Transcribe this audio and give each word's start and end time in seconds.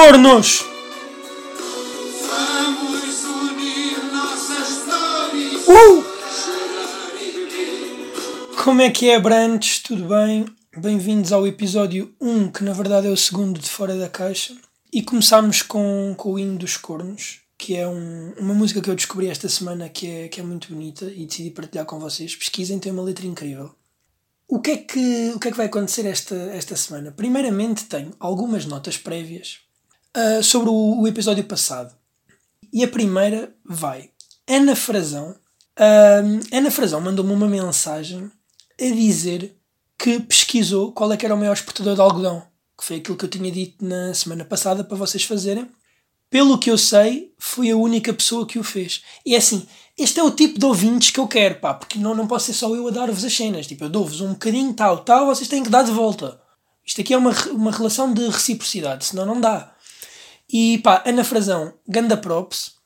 Cornos! 0.00 0.64
Vamos 2.28 3.24
unir 3.24 3.98
nossas 4.12 4.84
dores. 4.86 5.66
Uh! 5.66 6.04
Como 8.62 8.80
é 8.80 8.90
que 8.90 9.10
é, 9.10 9.18
Brantes? 9.18 9.80
Tudo 9.80 10.04
bem? 10.04 10.46
Bem-vindos 10.76 11.32
ao 11.32 11.48
episódio 11.48 12.14
1, 12.20 12.52
que 12.52 12.62
na 12.62 12.72
verdade 12.72 13.08
é 13.08 13.10
o 13.10 13.16
segundo 13.16 13.58
de 13.58 13.68
Fora 13.68 13.96
da 13.96 14.08
Caixa. 14.08 14.54
E 14.92 15.02
começámos 15.02 15.62
com, 15.62 16.14
com 16.16 16.34
o 16.34 16.38
hino 16.38 16.56
dos 16.56 16.76
cornos, 16.76 17.40
que 17.58 17.74
é 17.74 17.88
um- 17.88 18.34
uma 18.38 18.54
música 18.54 18.80
que 18.80 18.88
eu 18.88 18.94
descobri 18.94 19.26
esta 19.26 19.48
semana 19.48 19.88
que 19.88 20.06
é, 20.08 20.28
que 20.28 20.38
é 20.38 20.44
muito 20.44 20.68
bonita 20.72 21.06
e 21.06 21.26
decidi 21.26 21.50
partilhar 21.50 21.84
com 21.86 21.98
vocês. 21.98 22.36
Pesquisem, 22.36 22.78
tem 22.78 22.92
uma 22.92 23.02
letra 23.02 23.26
incrível. 23.26 23.74
O 24.46 24.60
que 24.60 24.70
é 24.70 24.76
que, 24.76 25.32
o 25.34 25.40
que, 25.40 25.48
é 25.48 25.50
que 25.50 25.56
vai 25.56 25.66
acontecer 25.66 26.06
esta, 26.06 26.36
esta 26.36 26.76
semana? 26.76 27.10
Primeiramente, 27.10 27.86
tenho 27.86 28.12
algumas 28.20 28.64
notas 28.64 28.96
prévias 28.96 29.66
ah, 30.18 30.42
sobre 30.42 30.68
o, 30.68 31.00
o 31.00 31.06
episódio 31.06 31.44
passado. 31.44 31.94
E 32.72 32.82
a 32.82 32.88
primeira 32.88 33.54
vai. 33.64 34.10
Ana 34.48 34.74
Frazão. 34.74 35.36
ahm, 35.76 36.40
Ana 36.52 36.72
Frazão 36.72 37.00
mandou-me 37.00 37.32
uma 37.32 37.46
mensagem 37.46 38.28
a 38.80 38.84
dizer 38.94 39.56
que 39.96 40.18
pesquisou 40.18 40.90
qual 40.90 41.12
é 41.12 41.16
que 41.16 41.24
era 41.24 41.34
o 41.34 41.38
maior 41.38 41.52
exportador 41.52 41.94
de 41.94 42.00
algodão. 42.00 42.42
Que 42.76 42.84
foi 42.84 42.96
aquilo 42.96 43.16
que 43.16 43.24
eu 43.24 43.28
tinha 43.28 43.50
dito 43.50 43.84
na 43.84 44.12
semana 44.12 44.44
passada 44.44 44.82
para 44.82 44.96
vocês 44.96 45.22
fazerem. 45.22 45.68
Pelo 46.28 46.58
que 46.58 46.70
eu 46.70 46.76
sei, 46.76 47.32
fui 47.38 47.70
a 47.70 47.76
única 47.76 48.12
pessoa 48.12 48.44
que 48.44 48.58
o 48.58 48.64
fez. 48.64 49.04
E 49.24 49.36
é 49.36 49.38
assim, 49.38 49.66
este 49.96 50.18
é 50.18 50.22
o 50.22 50.32
tipo 50.32 50.58
de 50.58 50.66
ouvintes 50.66 51.10
que 51.10 51.20
eu 51.20 51.28
quero, 51.28 51.60
pá, 51.60 51.74
porque 51.74 51.98
não, 51.98 52.14
não 52.14 52.26
posso 52.26 52.46
ser 52.46 52.54
só 52.54 52.74
eu 52.74 52.88
a 52.88 52.90
dar-vos 52.90 53.24
as 53.24 53.34
cenas. 53.34 53.68
Tipo, 53.68 53.84
eu 53.84 53.88
dou-vos 53.88 54.20
um 54.20 54.32
bocadinho 54.32 54.74
tal, 54.74 54.98
tal, 55.04 55.26
vocês 55.26 55.48
têm 55.48 55.62
que 55.62 55.70
dar 55.70 55.84
de 55.84 55.92
volta. 55.92 56.40
Isto 56.84 57.02
aqui 57.02 57.14
é 57.14 57.18
uma, 57.18 57.32
uma 57.52 57.70
relação 57.70 58.12
de 58.12 58.26
reciprocidade, 58.28 59.04
senão 59.04 59.24
não 59.24 59.40
dá. 59.40 59.74
E 60.50 60.78
pá, 60.78 61.02
Ana 61.06 61.24
Frazão, 61.24 61.74
ganda 61.86 62.16
props. 62.16 62.78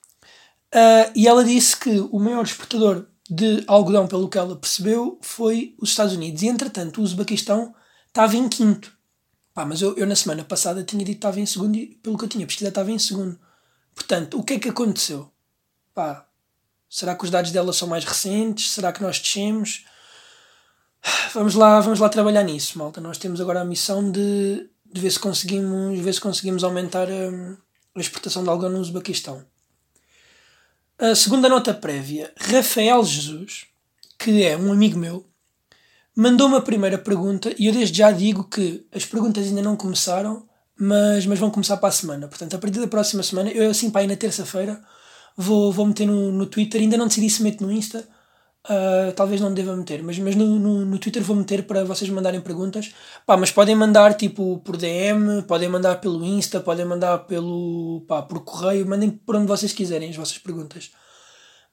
Ah, 0.73 1.11
e 1.15 1.29
ela 1.29 1.45
disse 1.45 1.77
que 1.77 2.01
o 2.11 2.19
maior 2.19 2.45
exportador 2.45 3.07
de 3.31 3.63
algodão, 3.67 4.07
pelo 4.07 4.29
que 4.29 4.39
ela 4.39 4.57
percebeu, 4.57 5.19
foi 5.23 5.75
os 5.79 5.91
Estados 5.91 6.15
Unidos. 6.15 6.43
E 6.43 6.49
entretanto, 6.49 7.01
o 7.01 7.05
Uzbequistão 7.05 7.75
estava 8.09 8.37
em 8.37 8.49
quinto. 8.49 8.93
Pá, 9.55 9.67
mas 9.67 9.83
eu, 9.83 9.97
eu 9.97 10.07
na 10.07 10.17
semana 10.17 10.45
passada 10.45 10.83
tinha 10.83 11.05
dito 11.05 11.17
que 11.17 11.19
estava 11.19 11.41
em 11.41 11.47
segundo 11.47 11.77
e 11.77 11.87
pelo 11.97 12.17
que 12.17 12.25
eu 12.25 12.29
tinha 12.29 12.47
pesquisado 12.47 12.71
estava 12.71 12.91
em 12.91 12.99
segundo. 12.99 13.39
Portanto, 13.95 14.39
o 14.39 14.43
que 14.43 14.55
é 14.55 14.59
que 14.59 14.69
aconteceu? 14.71 15.31
Pá, 15.95 16.27
será 16.89 17.15
que 17.15 17.25
os 17.25 17.31
dados 17.31 17.51
dela 17.51 17.73
são 17.73 17.87
mais 17.87 18.05
recentes? 18.05 18.71
Será 18.71 18.93
que 18.93 19.03
nós 19.03 19.19
descemos? 19.19 19.85
Vamos 21.35 21.55
lá, 21.55 21.81
vamos 21.81 22.01
lá 22.01 22.09
trabalhar 22.09 22.43
nisso, 22.43 22.79
malta. 22.79 23.01
Nós 23.01 23.19
temos 23.19 23.41
agora 23.41 23.61
a 23.61 23.65
missão 23.65 24.11
de, 24.11 24.71
de 24.93 25.01
ver, 25.01 25.11
se 25.11 25.19
conseguimos, 25.19 25.99
ver 25.99 26.13
se 26.13 26.21
conseguimos 26.21 26.63
aumentar 26.63 27.09
hum, 27.09 27.57
a 27.95 28.01
exportação 28.01 28.43
de 28.43 28.49
algodão 28.49 28.71
no 28.71 28.81
Uzbequistão. 28.81 29.45
A 30.99 31.15
segunda 31.15 31.49
nota 31.49 31.75
prévia, 31.75 32.33
Rafael 32.39 33.03
Jesus, 33.05 33.67
que 34.19 34.45
é 34.45 34.57
um 34.57 34.71
amigo 34.71 34.99
meu, 34.99 35.27
mandou-me 36.15 36.57
a 36.57 36.61
primeira 36.61 36.99
pergunta 36.99 37.53
e 37.59 37.67
eu 37.67 37.73
desde 37.73 37.99
já 37.99 38.13
digo 38.13 38.45
que 38.45 38.87
as 38.93 39.05
perguntas 39.05 39.47
ainda 39.47 39.63
não 39.63 39.77
começaram, 39.77 40.47
mas, 40.79 41.27
mas 41.27 41.39
vão 41.39 41.51
começar 41.51 41.77
para 41.79 41.89
a 41.89 41.93
semana. 41.93 42.29
Portanto, 42.29 42.55
a 42.55 42.59
partir 42.59 42.79
da 42.79 42.87
próxima 42.87 43.23
semana, 43.23 43.51
eu 43.51 43.71
assim 43.71 43.91
para 43.91 44.03
aí 44.03 44.07
na 44.07 44.17
terça-feira, 44.17 44.81
vou, 45.37 45.73
vou 45.73 45.87
meter 45.87 46.07
no, 46.07 46.31
no 46.31 46.47
Twitter, 46.47 46.81
ainda 46.81 46.97
não 46.97 47.09
decidi 47.09 47.31
se 47.31 47.43
meto 47.43 47.65
no 47.65 47.73
Insta, 47.73 48.07
ah, 48.69 49.13
talvez 49.17 49.41
não 49.41 49.53
deva 49.53 49.77
meter, 49.77 50.03
mas, 50.03 50.19
mas 50.19 50.37
no, 50.37 50.59
no, 50.59 50.85
no 50.85 50.99
Twitter 50.99 51.23
vou 51.23 51.35
meter 51.37 51.67
para 51.67 51.85
vocês 51.85 52.11
mandarem 52.11 52.41
perguntas. 52.41 52.93
Pá, 53.27 53.37
mas 53.37 53.51
podem 53.51 53.75
mandar 53.75 54.15
tipo 54.15 54.59
por 54.59 54.77
DM, 54.77 55.43
podem 55.43 55.69
mandar 55.69 56.01
pelo 56.01 56.25
Insta, 56.25 56.61
podem 56.61 56.85
mandar 56.85 57.19
pelo 57.27 58.05
pá, 58.07 58.23
por 58.23 58.45
correio, 58.45 58.87
mandem 58.87 59.11
por 59.11 59.37
onde 59.37 59.47
vocês 59.47 59.73
quiserem 59.73 60.11
as 60.11 60.17
vossas 60.17 60.39
perguntas. 60.39 60.91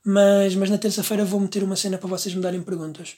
Mas, 0.06 0.56
mas 0.56 0.70
na 0.70 0.78
terça-feira 0.78 1.26
vou 1.26 1.40
meter 1.40 1.64
uma 1.64 1.76
cena 1.76 1.98
para 1.98 2.10
vocês 2.10 2.34
me 2.34 2.42
darem 2.42 2.62
perguntas. 2.64 3.16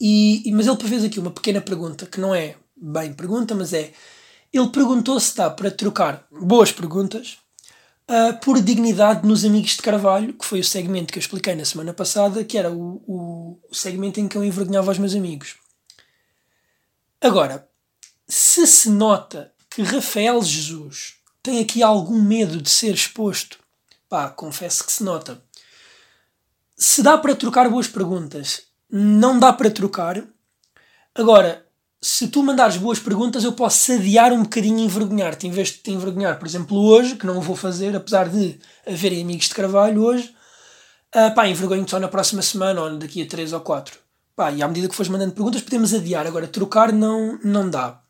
E- 0.00 0.50
mas 0.52 0.66
ele 0.66 0.76
fez 0.88 1.04
aqui 1.04 1.20
uma 1.20 1.30
pequena 1.30 1.60
pergunta, 1.60 2.06
que 2.06 2.20
não 2.20 2.34
é 2.34 2.56
bem 2.76 3.12
pergunta, 3.12 3.54
mas 3.54 3.72
é. 3.72 3.92
Ele 4.52 4.68
perguntou 4.68 5.18
se 5.20 5.36
dá 5.36 5.48
para 5.50 5.70
trocar 5.70 6.26
boas 6.30 6.72
perguntas 6.72 7.38
ah, 8.08 8.32
por 8.32 8.60
dignidade 8.60 9.26
nos 9.26 9.44
Amigos 9.44 9.76
de 9.76 9.82
Carvalho, 9.82 10.34
que 10.34 10.44
foi 10.44 10.60
o 10.60 10.64
segmento 10.64 11.12
que 11.12 11.18
eu 11.18 11.22
expliquei 11.22 11.54
na 11.54 11.64
semana 11.64 11.94
passada, 11.94 12.44
que 12.44 12.58
era 12.58 12.70
o, 12.70 13.02
o, 13.06 13.60
o 13.70 13.74
segmento 13.74 14.20
em 14.20 14.28
que 14.28 14.36
eu 14.36 14.44
envergonhava 14.44 14.90
os 14.90 14.98
meus 14.98 15.14
amigos. 15.14 15.56
Agora, 17.20 17.68
se 18.28 18.66
se 18.66 18.90
nota 18.90 19.52
que 19.70 19.82
Rafael 19.82 20.42
Jesus 20.42 21.14
tem 21.42 21.60
aqui 21.60 21.82
algum 21.82 22.20
medo 22.20 22.60
de 22.60 22.70
ser 22.70 22.94
exposto, 22.94 23.58
pá, 24.08 24.28
confesso 24.28 24.84
que 24.84 24.92
se 24.92 25.02
nota. 25.02 25.42
Se 26.76 27.02
dá 27.02 27.16
para 27.16 27.34
trocar 27.36 27.68
boas 27.70 27.86
perguntas, 27.86 28.64
não 28.90 29.38
dá 29.38 29.52
para 29.52 29.70
trocar. 29.70 30.22
Agora, 31.14 31.66
se 32.04 32.26
tu 32.26 32.42
mandares 32.42 32.76
boas 32.76 32.98
perguntas, 32.98 33.44
eu 33.44 33.52
posso 33.52 33.92
adiar 33.92 34.32
um 34.32 34.42
bocadinho 34.42 34.80
e 34.80 34.84
envergonhar-te. 34.84 35.46
Em 35.46 35.52
vez 35.52 35.68
de 35.68 35.78
te 35.78 35.92
envergonhar, 35.92 36.36
por 36.36 36.48
exemplo, 36.48 36.76
hoje, 36.76 37.14
que 37.14 37.24
não 37.24 37.40
vou 37.40 37.54
fazer, 37.54 37.94
apesar 37.94 38.28
de 38.28 38.58
haverem 38.84 39.22
amigos 39.22 39.48
de 39.48 39.54
Carvalho 39.54 40.02
hoje, 40.02 40.34
ah, 41.14 41.30
pá, 41.30 41.46
envergonho-te 41.46 41.90
só 41.92 42.00
na 42.00 42.08
próxima 42.08 42.42
semana 42.42 42.82
ou 42.82 42.98
daqui 42.98 43.22
a 43.22 43.26
3 43.26 43.52
ou 43.52 43.60
4. 43.60 43.96
Pá, 44.34 44.50
e 44.50 44.62
à 44.62 44.66
medida 44.66 44.88
que 44.88 44.94
fores 44.96 45.10
mandando 45.10 45.32
perguntas, 45.32 45.62
podemos 45.62 45.94
adiar. 45.94 46.26
Agora, 46.26 46.48
trocar 46.48 46.92
não, 46.92 47.38
não 47.44 47.70
dá. 47.70 48.00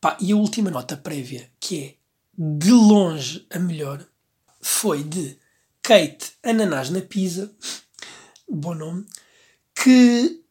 Pá, 0.00 0.16
e 0.18 0.32
a 0.32 0.36
última 0.36 0.70
nota 0.70 0.96
prévia, 0.96 1.50
que 1.60 1.84
é 1.84 1.94
de 2.38 2.70
longe 2.70 3.46
a 3.50 3.58
melhor, 3.58 4.02
foi 4.62 5.04
de 5.04 5.36
Kate 5.82 6.32
Ananás 6.42 6.88
na 6.88 7.02
Pisa, 7.02 7.52
bom 8.48 8.74
nome, 8.74 9.06
que, 9.74 10.43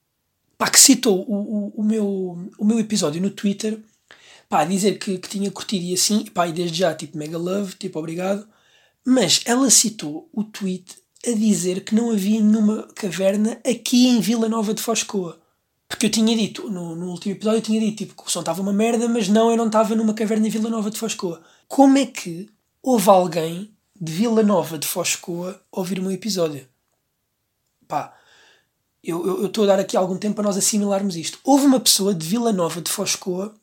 pá, 0.58 0.70
que 0.70 0.80
citou 0.80 1.26
o, 1.28 1.36
o, 1.36 1.74
o 1.78 1.84
meu, 1.84 2.52
o 2.58 2.66
meu 2.66 2.80
episódio 2.80 3.22
no 3.22 3.30
Twitter, 3.30 3.80
pá, 4.50 4.64
dizer 4.66 5.00
que, 5.00 5.18
que 5.18 5.30
tinha 5.30 5.50
curtido 5.52 5.86
e 5.86 5.94
assim, 5.94 6.26
pá, 6.26 6.48
e 6.48 6.54
desde 6.54 6.78
já, 6.78 6.94
tipo, 6.94 7.18
mega 7.18 7.38
love, 7.38 7.76
tipo, 7.76 8.00
obrigado, 8.00 8.48
mas 9.06 9.42
ela 9.46 9.70
citou 9.70 10.30
o 10.32 10.44
tweet 10.44 10.96
a 11.26 11.32
dizer 11.32 11.84
que 11.84 11.96
não 11.96 12.12
havia 12.12 12.42
nenhuma 12.42 12.88
caverna 12.96 13.60
aqui 13.66 14.08
em 14.08 14.20
Vila 14.20 14.50
Nova 14.50 14.74
de 14.74 14.82
Foscoa. 14.82 15.40
Porque 15.88 16.08
eu 16.08 16.10
tinha 16.10 16.36
dito, 16.36 16.70
no, 16.70 16.96
no 16.96 17.12
último 17.12 17.36
episódio, 17.36 17.60
eu 17.60 17.62
tinha 17.62 17.80
dito 17.80 17.98
tipo, 17.98 18.16
que 18.16 18.28
o 18.28 18.32
som 18.32 18.40
estava 18.40 18.62
uma 18.62 18.74
merda, 18.74 19.08
mas 19.08 19.28
não, 19.28 19.52
eu 19.52 19.58
não 19.58 19.68
estava 19.68 19.96
numa 19.96 20.14
caverna 20.14 20.48
em 20.48 20.50
Vila 20.50 20.70
Nova 20.70 20.90
de 20.90 20.98
Foscoa. 20.98 21.42
Como 21.68 21.98
é 21.98 22.06
que 22.06 22.50
houve 22.82 23.10
alguém 23.10 23.72
de 24.00 24.12
Vila 24.12 24.44
Nova 24.44 24.78
de 24.78 24.88
Foscoa 24.88 25.62
ouvir 25.72 26.00
o 26.00 26.02
meu 26.02 26.12
episódio? 26.12 26.68
Pá, 27.88 28.14
eu 29.04 29.46
estou 29.48 29.66
a 29.66 29.68
dar 29.68 29.80
aqui 29.80 29.98
algum 29.98 30.18
tempo 30.18 30.36
para 30.36 30.46
nós 30.46 30.58
assimilarmos 30.58 31.16
isto. 31.16 31.40
Houve 31.44 31.66
uma 31.66 31.80
pessoa 31.80 32.14
de 32.14 32.26
Vila 32.26 32.54
Nova 32.54 32.82
de 32.82 32.90
Foscoa 32.92 33.54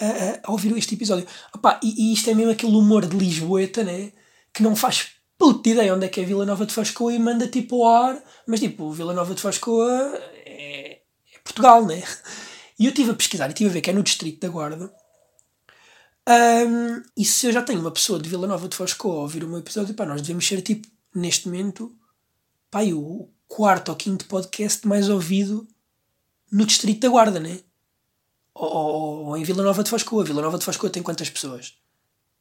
a, 0.00 0.04
a- 0.06 0.40
a 0.44 0.52
ouvir 0.52 0.76
este 0.76 0.94
episódio. 0.94 1.26
Opá, 1.54 1.80
e, 1.82 2.10
e 2.10 2.12
isto 2.12 2.28
é 2.30 2.34
mesmo 2.34 2.52
aquele 2.52 2.76
humor 2.76 3.06
de 3.06 3.16
Lisboeta, 3.16 3.82
né? 3.82 4.12
Que 4.52 4.62
não 4.62 4.76
faz 4.76 5.08
puta 5.38 5.68
ideia 5.68 5.94
onde 5.94 6.04
é 6.06 6.08
que 6.08 6.20
é 6.20 6.24
Vila 6.24 6.44
Nova 6.44 6.66
de 6.66 6.74
Foscoa 6.74 7.12
e 7.12 7.18
manda 7.18 7.46
tipo 7.48 7.84
ao 7.84 7.94
ar, 8.06 8.22
mas 8.46 8.60
tipo, 8.60 8.90
Vila 8.92 9.14
Nova 9.14 9.34
de 9.34 9.40
Foscoa 9.40 10.12
é, 10.44 11.00
é 11.34 11.38
Portugal, 11.44 11.86
né? 11.86 12.02
E 12.78 12.84
eu 12.86 12.90
estive 12.90 13.10
a 13.12 13.14
pesquisar 13.14 13.46
e 13.46 13.48
estive 13.50 13.70
a 13.70 13.72
ver 13.72 13.80
que 13.80 13.90
é 13.90 13.92
no 13.92 14.02
Distrito 14.02 14.40
da 14.40 14.48
Guarda. 14.48 14.92
Ahm, 16.26 17.02
e 17.16 17.24
se 17.24 17.46
eu 17.46 17.52
já 17.52 17.62
tenho 17.62 17.80
uma 17.80 17.90
pessoa 17.90 18.20
de 18.20 18.28
Vila 18.28 18.46
Nova 18.46 18.68
de 18.68 18.76
Foscoa 18.76 19.14
a 19.14 19.18
ouvir 19.22 19.42
o 19.44 19.48
meu 19.48 19.58
episódio, 19.58 19.94
pá, 19.94 20.04
nós 20.04 20.20
devemos 20.20 20.46
ser 20.46 20.60
tipo, 20.60 20.86
neste 21.14 21.46
momento, 21.48 21.96
pá, 22.70 22.82
o 22.84 23.30
quarto 23.48 23.88
ou 23.88 23.96
quinto 23.96 24.26
podcast 24.26 24.86
mais 24.86 25.08
ouvido 25.08 25.66
no 26.50 26.64
Distrito 26.66 27.00
da 27.00 27.08
Guarda, 27.08 27.40
né? 27.40 27.60
Ou, 28.54 28.68
ou- 28.70 29.24
ou 29.26 29.36
em 29.36 29.42
Vila 29.42 29.62
Nova 29.62 29.82
de 29.82 29.90
Foscoa. 29.90 30.24
Vila 30.24 30.42
Nova 30.42 30.58
de 30.58 30.64
Foscoa 30.64 30.90
tem 30.90 31.02
quantas 31.02 31.30
pessoas? 31.30 31.74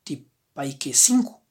Tipo, 0.06 0.26
aí 0.56 0.74
que 0.74 0.90
é? 0.92 0.94
Cinco? 0.94 1.42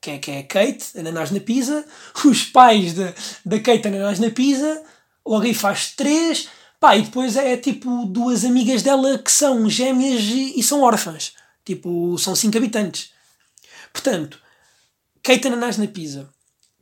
Que 0.00 0.10
é, 0.12 0.18
que 0.18 0.30
é 0.30 0.38
a 0.40 0.46
Kate, 0.46 0.98
ananás 0.98 1.30
na 1.30 1.40
pizza, 1.40 1.84
os 2.24 2.44
pais 2.44 2.94
da, 2.94 3.12
da 3.44 3.60
Kate, 3.60 3.88
ananás 3.88 4.18
na 4.18 4.30
pizza, 4.30 4.84
logo 5.24 5.44
aí 5.44 5.54
faz 5.54 5.92
três, 5.96 6.48
pá, 6.78 6.96
e 6.96 7.02
depois 7.02 7.36
é 7.36 7.56
tipo 7.56 8.04
duas 8.06 8.44
amigas 8.44 8.82
dela 8.82 9.18
que 9.18 9.32
são 9.32 9.68
gêmeas 9.68 10.22
e, 10.22 10.58
e 10.60 10.62
são 10.62 10.82
órfãs. 10.82 11.34
Tipo, 11.64 12.16
são 12.18 12.36
cinco 12.36 12.56
habitantes. 12.58 13.10
Portanto, 13.92 14.40
Kate 15.22 15.48
Ananás 15.48 15.76
na 15.78 15.88
Pizza, 15.88 16.28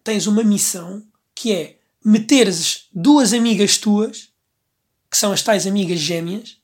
tens 0.03 0.27
uma 0.27 0.43
missão 0.45 1.03
que 1.35 1.53
é 1.53 1.79
meteres 2.05 2.89
duas 2.93 3.33
amigas 3.33 3.79
tuas, 3.79 4.29
que 5.11 5.17
são 5.17 5.33
as 5.33 5.43
tais 5.43 5.67
amigas 5.67 5.99
gêmeas, 5.99 6.59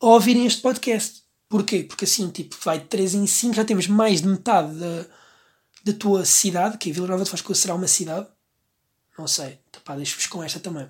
a 0.00 0.06
ouvirem 0.06 0.46
este 0.46 0.60
podcast. 0.60 1.22
Porquê? 1.48 1.82
Porque 1.82 2.04
assim, 2.04 2.28
tipo, 2.30 2.56
vai 2.62 2.78
de 2.78 2.86
3 2.86 3.14
em 3.14 3.26
5, 3.26 3.54
já 3.54 3.64
temos 3.64 3.86
mais 3.86 4.20
de 4.20 4.28
metade 4.28 4.74
da, 4.74 5.06
da 5.84 5.92
tua 5.92 6.24
cidade, 6.24 6.78
que 6.78 6.90
é 6.90 6.92
Vila 6.92 7.08
Nova 7.08 7.24
de 7.24 7.30
Foscoa 7.30 7.54
será 7.54 7.74
uma 7.74 7.88
cidade. 7.88 8.26
Não 9.18 9.26
sei, 9.26 9.58
pá, 9.84 9.96
deixo-vos 9.96 10.26
com 10.26 10.42
esta 10.42 10.60
também. 10.60 10.88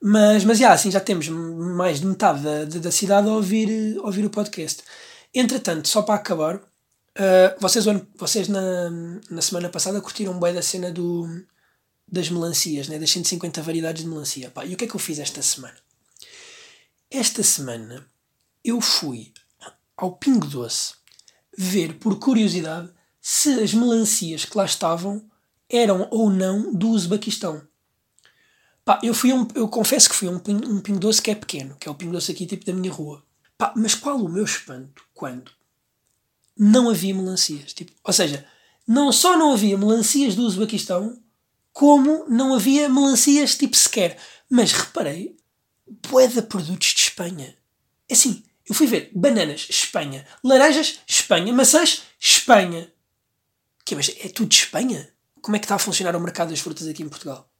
Mas, 0.00 0.44
mas 0.44 0.58
já, 0.58 0.72
assim, 0.72 0.90
já 0.90 1.00
temos 1.00 1.28
mais 1.28 2.00
de 2.00 2.06
metade 2.06 2.42
da, 2.42 2.64
da, 2.64 2.78
da 2.78 2.90
cidade 2.90 3.28
a 3.28 3.32
ouvir, 3.32 3.98
a 3.98 4.02
ouvir 4.02 4.24
o 4.24 4.30
podcast. 4.30 4.82
Entretanto, 5.32 5.88
só 5.88 6.02
para 6.02 6.16
acabar, 6.16 6.56
uh, 6.56 6.60
vocês, 7.60 7.84
vocês 8.16 8.48
na, 8.48 8.90
na 9.30 9.40
semana 9.40 9.68
passada 9.68 10.00
curtiram 10.00 10.38
bem 10.38 10.52
da 10.52 10.60
cena 10.60 10.90
do, 10.90 11.26
das 12.12 12.28
melancias, 12.28 12.88
né? 12.88 12.98
das 12.98 13.10
150 13.10 13.62
variedades 13.62 14.02
de 14.02 14.08
melancia. 14.08 14.50
Pá, 14.50 14.66
e 14.66 14.74
o 14.74 14.76
que 14.76 14.84
é 14.84 14.86
que 14.86 14.94
eu 14.94 15.00
fiz 15.00 15.18
esta 15.18 15.40
semana? 15.40 15.76
Esta 17.10 17.42
semana 17.42 18.06
eu 18.62 18.82
fui 18.82 19.32
ao 19.96 20.12
Pingo 20.16 20.46
Doce 20.46 20.94
ver, 21.56 21.94
por 21.94 22.18
curiosidade, 22.18 22.92
se 23.20 23.62
as 23.62 23.72
melancias 23.72 24.44
que 24.44 24.56
lá 24.56 24.66
estavam 24.66 25.24
eram 25.70 26.06
ou 26.10 26.28
não 26.28 26.74
do 26.74 26.90
Uzbequistão. 26.90 27.66
Pá, 28.84 29.00
eu, 29.02 29.14
fui 29.14 29.32
um, 29.32 29.48
eu 29.54 29.66
confesso 29.68 30.10
que 30.10 30.14
fui 30.14 30.28
um, 30.28 30.36
um 30.36 30.80
Pingo 30.80 30.98
Doce 30.98 31.22
que 31.22 31.30
é 31.30 31.34
pequeno, 31.34 31.76
que 31.76 31.88
é 31.88 31.90
o 31.90 31.94
Pingo 31.94 32.12
Doce 32.12 32.30
aqui 32.30 32.44
tipo 32.44 32.66
da 32.66 32.74
minha 32.74 32.92
rua. 32.92 33.24
Pá, 33.56 33.72
mas 33.74 33.94
qual 33.94 34.18
o 34.18 34.28
meu 34.28 34.44
espanto 34.44 35.02
quando 35.14 35.50
não 36.58 36.90
havia 36.90 37.14
melancias? 37.14 37.72
Tipo, 37.72 37.92
ou 38.04 38.12
seja, 38.12 38.44
não 38.86 39.10
só 39.12 39.36
não 39.36 39.52
havia 39.52 39.78
melancias 39.78 40.34
do 40.34 40.42
Uzbequistão, 40.42 41.21
como 41.72 42.26
não 42.28 42.54
havia 42.54 42.88
melancias 42.88 43.56
tipo 43.56 43.76
sequer. 43.76 44.18
Mas 44.48 44.72
reparei, 44.72 45.36
bué 46.08 46.26
de 46.26 46.42
produtos 46.42 46.88
de 46.88 47.00
Espanha. 47.00 47.56
É 48.08 48.14
assim, 48.14 48.44
eu 48.68 48.74
fui 48.74 48.86
ver 48.86 49.10
bananas, 49.14 49.66
Espanha, 49.68 50.26
laranjas, 50.44 51.00
Espanha, 51.06 51.52
maçãs, 51.52 52.02
Espanha. 52.20 52.92
Que, 53.84 53.96
mas 53.96 54.10
é 54.20 54.28
tudo 54.28 54.48
de 54.48 54.56
Espanha? 54.56 55.08
Como 55.40 55.56
é 55.56 55.58
que 55.58 55.64
está 55.64 55.74
a 55.74 55.78
funcionar 55.78 56.14
o 56.14 56.20
mercado 56.20 56.50
das 56.50 56.60
frutas 56.60 56.86
aqui 56.86 57.02
em 57.02 57.08
Portugal? 57.08 57.50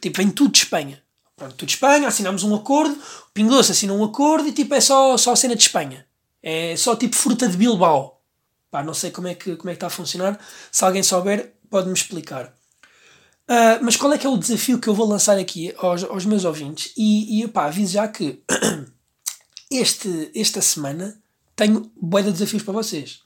Tipo, 0.00 0.18
vem 0.18 0.30
tudo 0.30 0.52
de 0.52 0.58
Espanha. 0.58 1.02
Pronto, 1.36 1.54
tudo 1.54 1.68
de 1.68 1.74
Espanha, 1.74 2.06
assinamos 2.06 2.42
um 2.42 2.54
acordo, 2.54 2.92
o 2.92 3.30
Pingo 3.32 3.58
assinou 3.58 3.98
um 3.98 4.04
acordo 4.04 4.48
e 4.48 4.52
tipo, 4.52 4.74
é 4.74 4.80
só, 4.80 5.16
só 5.16 5.32
a 5.32 5.36
cena 5.36 5.56
de 5.56 5.62
Espanha. 5.62 6.06
É 6.42 6.76
só 6.76 6.94
tipo 6.94 7.16
fruta 7.16 7.48
de 7.48 7.56
Bilbao. 7.56 8.22
Pá, 8.70 8.82
não 8.82 8.92
sei 8.92 9.10
como 9.10 9.26
é 9.26 9.34
que, 9.34 9.56
como 9.56 9.70
é 9.70 9.72
que 9.72 9.76
está 9.76 9.86
a 9.86 9.90
funcionar. 9.90 10.38
Se 10.70 10.84
alguém 10.84 11.02
souber, 11.02 11.54
pode-me 11.70 11.94
explicar. 11.94 12.54
Uh, 13.50 13.82
mas 13.82 13.96
qual 13.96 14.12
é 14.12 14.18
que 14.18 14.24
é 14.24 14.30
o 14.30 14.36
desafio 14.36 14.78
que 14.78 14.86
eu 14.86 14.94
vou 14.94 15.08
lançar 15.08 15.36
aqui 15.36 15.74
aos, 15.76 16.04
aos 16.04 16.24
meus 16.24 16.44
ouvintes? 16.44 16.92
E, 16.96 17.42
e 17.42 17.48
pá, 17.48 17.66
aviso 17.66 17.94
já 17.94 18.06
que 18.06 18.40
este, 19.68 20.30
esta 20.36 20.62
semana 20.62 21.20
tenho 21.56 21.90
bué 22.00 22.22
de 22.22 22.30
desafios 22.30 22.62
para 22.62 22.74
vocês. 22.74 23.22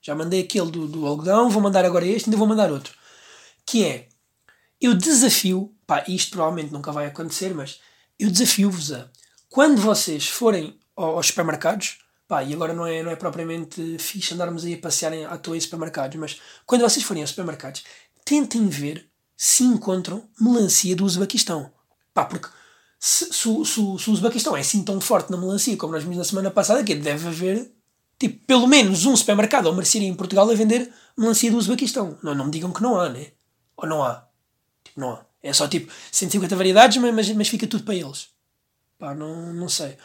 Já 0.00 0.14
mandei 0.14 0.40
aquele 0.40 0.70
do, 0.70 0.88
do 0.88 1.06
algodão, 1.06 1.50
vou 1.50 1.60
mandar 1.60 1.84
agora 1.84 2.06
este, 2.06 2.30
ainda 2.30 2.38
vou 2.38 2.46
mandar 2.46 2.72
outro. 2.72 2.94
Que 3.66 3.84
é, 3.84 4.08
eu 4.80 4.94
desafio, 4.94 5.74
pá, 5.86 6.02
isto 6.08 6.30
provavelmente 6.30 6.72
nunca 6.72 6.90
vai 6.90 7.04
acontecer, 7.04 7.54
mas 7.54 7.78
eu 8.18 8.30
desafio-vos 8.30 8.92
a, 8.92 9.10
quando 9.50 9.82
vocês 9.82 10.26
forem 10.26 10.78
aos 10.96 11.26
supermercados, 11.26 11.98
pá, 12.26 12.42
e 12.42 12.54
agora 12.54 12.72
não 12.72 12.86
é, 12.86 13.02
não 13.02 13.10
é 13.10 13.16
propriamente 13.16 13.98
fixe 13.98 14.32
andarmos 14.32 14.64
aí 14.64 14.72
a 14.72 14.78
passear 14.78 15.12
à 15.28 15.36
toa 15.36 15.54
em 15.54 15.60
supermercados, 15.60 16.16
mas 16.18 16.40
quando 16.64 16.80
vocês 16.80 17.04
forem 17.04 17.22
aos 17.22 17.28
supermercados, 17.28 17.84
tentem 18.24 18.66
ver 18.68 19.06
se 19.36 19.64
encontram 19.64 20.24
melancia 20.40 20.96
do 20.96 21.04
Uzbequistão. 21.04 21.70
Pá, 22.14 22.24
porque 22.24 22.48
se, 22.98 23.26
se, 23.26 23.32
se, 23.32 23.64
se 23.64 23.80
o 23.80 24.12
Uzbequistão 24.12 24.56
é 24.56 24.60
assim 24.60 24.82
tão 24.82 25.00
forte 25.00 25.30
na 25.30 25.36
melancia 25.36 25.76
como 25.76 25.92
nós 25.92 26.02
vimos 26.02 26.18
na 26.18 26.24
semana 26.24 26.50
passada, 26.50 26.82
que 26.82 26.94
deve 26.94 27.28
haver 27.28 27.70
tipo, 28.18 28.44
pelo 28.46 28.66
menos 28.66 29.04
um 29.04 29.14
supermercado 29.14 29.66
ou 29.66 29.74
mercearia 29.74 30.08
em 30.08 30.14
Portugal 30.14 30.50
a 30.50 30.54
vender 30.54 30.90
melancia 31.16 31.50
do 31.50 31.58
Uzbequistão. 31.58 32.18
Não, 32.22 32.34
não 32.34 32.46
me 32.46 32.50
digam 32.50 32.72
que 32.72 32.82
não 32.82 32.98
há, 32.98 33.08
né? 33.08 33.32
Ou 33.76 33.88
não 33.88 34.02
há? 34.02 34.26
Tipo, 34.82 35.00
não 35.00 35.12
há. 35.12 35.26
É 35.42 35.52
só 35.52 35.68
tipo 35.68 35.92
150 36.10 36.56
variedades, 36.56 36.96
mas, 36.96 37.28
mas 37.30 37.48
fica 37.48 37.66
tudo 37.66 37.84
para 37.84 37.94
eles. 37.94 38.28
Pá, 38.98 39.14
não, 39.14 39.52
não 39.52 39.68
sei. 39.68 39.96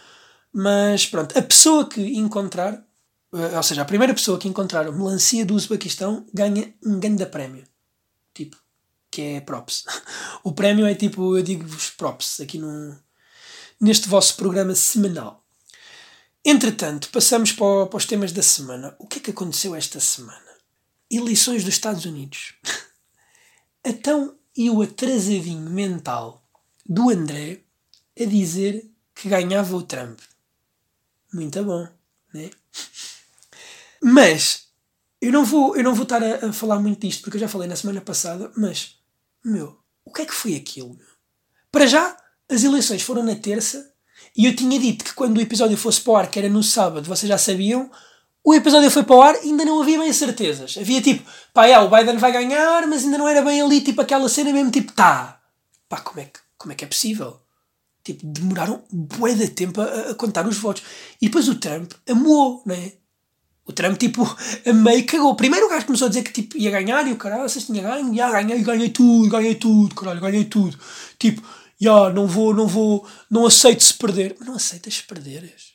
Mas 0.54 1.06
pronto, 1.06 1.38
a 1.38 1.42
pessoa 1.42 1.88
que 1.88 2.02
encontrar, 2.18 2.86
eh, 3.34 3.58
ou 3.58 3.64
seja, 3.64 3.82
a 3.82 3.86
primeira 3.86 4.14
pessoa 4.14 4.38
que 4.38 4.48
encontrar 4.48 4.92
melancia 4.92 5.46
do 5.46 5.56
Uzbequistão 5.56 6.26
ganha 6.34 6.74
um 6.86 7.00
grande 7.00 7.26
prémio. 7.26 7.64
Tipo, 8.34 8.58
que 9.12 9.22
é 9.22 9.42
props. 9.42 9.84
O 10.44 10.54
prémio 10.54 10.88
é 10.88 10.96
tipo, 10.96 11.38
eu 11.38 11.44
digo-vos 11.44 11.92
props 11.92 12.40
aqui 12.40 12.58
no, 12.58 12.98
neste 13.80 14.08
vosso 14.08 14.36
programa 14.38 14.74
semanal. 14.74 15.46
Entretanto, 16.44 17.10
passamos 17.10 17.52
para, 17.52 17.86
para 17.86 17.98
os 17.98 18.06
temas 18.06 18.32
da 18.32 18.42
semana. 18.42 18.96
O 18.98 19.06
que 19.06 19.20
é 19.20 19.22
que 19.22 19.32
aconteceu 19.32 19.76
esta 19.76 20.00
semana? 20.00 20.50
Eleições 21.12 21.64
dos 21.64 21.76
Estados 21.76 22.06
Unidos. 22.06 22.56
então, 23.86 24.36
e 24.58 24.70
o 24.70 24.82
atrasadinho 24.82 25.70
mental 25.70 26.44
do 26.84 27.12
André 27.12 27.62
a 28.20 28.26
dizer 28.26 28.90
que 29.14 29.30
ganhava 29.30 29.76
o 29.76 29.84
Trump. 29.84 30.20
Muito 31.32 31.64
bom, 31.64 31.88
né? 32.34 32.50
Mas 34.02 34.72
eu 35.22 35.32
não 35.32 35.46
vou, 35.46 35.78
eu 35.78 35.84
não 35.84 35.94
vou 35.94 36.04
estar 36.04 36.24
a, 36.24 36.48
a, 36.48 36.54
falar 36.54 36.80
muito 36.80 37.02
disto 37.02 37.22
porque 37.22 37.38
eu 37.38 37.42
já 37.42 37.48
falei 37.48 37.68
na 37.68 37.76
semana 37.76 38.02
passada, 38.02 38.52
mas 38.58 39.00
meu, 39.44 39.78
o 40.06 40.12
que 40.12 40.22
é 40.22 40.26
que 40.26 40.34
foi 40.34 40.56
aquilo? 40.56 40.98
Para 41.72 41.86
já, 41.86 42.18
as 42.50 42.64
eleições 42.64 43.02
foram 43.02 43.24
na 43.24 43.36
terça 43.36 43.92
e 44.36 44.46
eu 44.46 44.56
tinha 44.56 44.80
dito 44.80 45.04
que 45.04 45.14
quando 45.14 45.38
o 45.38 45.42
episódio 45.42 45.78
fosse 45.78 46.02
para 46.02 46.12
o 46.12 46.16
ar, 46.16 46.30
que 46.30 46.40
era 46.40 46.50
no 46.50 46.64
sábado, 46.64 47.08
vocês 47.08 47.28
já 47.28 47.38
sabiam, 47.38 47.90
o 48.44 48.54
episódio 48.54 48.90
foi 48.90 49.04
para 49.04 49.16
o 49.16 49.22
ar 49.22 49.36
ainda 49.36 49.64
não 49.64 49.82
havia 49.82 50.00
bem 50.00 50.12
certezas. 50.12 50.78
Havia 50.78 51.02
tipo, 51.02 51.30
pá, 51.54 51.68
é, 51.68 51.78
o 51.80 51.90
Biden 51.90 52.18
vai 52.18 52.32
ganhar, 52.32 52.88
mas 52.88 53.04
ainda 53.04 53.18
não 53.18 53.28
era 53.28 53.42
bem 53.42 53.62
ali, 53.62 53.82
tipo 53.82 54.02
aquela 54.02 54.28
cena 54.28 54.52
mesmo, 54.52 54.72
tipo, 54.72 54.92
tá. 54.94 55.40
Pá, 55.88 56.02
como 56.02 56.20
é 56.20 56.26
que, 56.26 56.40
como 56.58 56.72
é, 56.72 56.76
que 56.76 56.84
é 56.84 56.88
possível? 56.88 57.40
Tipo, 58.04 58.26
demoraram 58.26 58.84
bué 58.92 59.36
de 59.36 59.50
tempo 59.50 59.80
a, 59.80 60.12
a 60.12 60.16
contar 60.16 60.48
os 60.48 60.58
votos. 60.58 60.84
E 61.22 61.28
depois 61.28 61.48
o 61.48 61.56
Trump 61.56 61.92
amou, 62.10 62.64
né? 62.66 62.94
O 63.66 63.74
Trump, 63.74 63.98
tipo, 63.98 64.24
meio 64.74 65.06
cagou. 65.06 65.36
Primeiro 65.36 65.68
o 65.68 65.70
gajo 65.70 65.86
começou 65.86 66.08
a 66.08 66.10
dizer 66.10 66.24
que 66.24 66.32
tipo, 66.32 66.58
ia 66.58 66.72
ganhar 66.72 67.08
e 67.08 67.12
o 67.12 67.18
caralho, 67.18 67.48
vocês 67.48 67.66
tinham 67.66 67.84
ganho, 67.84 68.14
já 68.16 68.32
ganhei, 68.32 68.62
ganhei 68.64 68.90
tudo, 68.90 69.30
ganhei 69.30 69.56
tudo, 69.56 69.96
caralho, 69.96 70.20
ganhei 70.20 70.46
tudo. 70.46 70.78
Tipo, 71.20 71.42
já, 71.80 72.10
não 72.12 72.28
vou, 72.28 72.54
não 72.54 72.68
vou, 72.68 73.08
não 73.30 73.46
aceito 73.46 73.84
se 73.84 73.94
perder. 73.94 74.36
Mas 74.38 74.48
não 74.48 74.56
aceitas 74.56 75.02
perderes. 75.02 75.74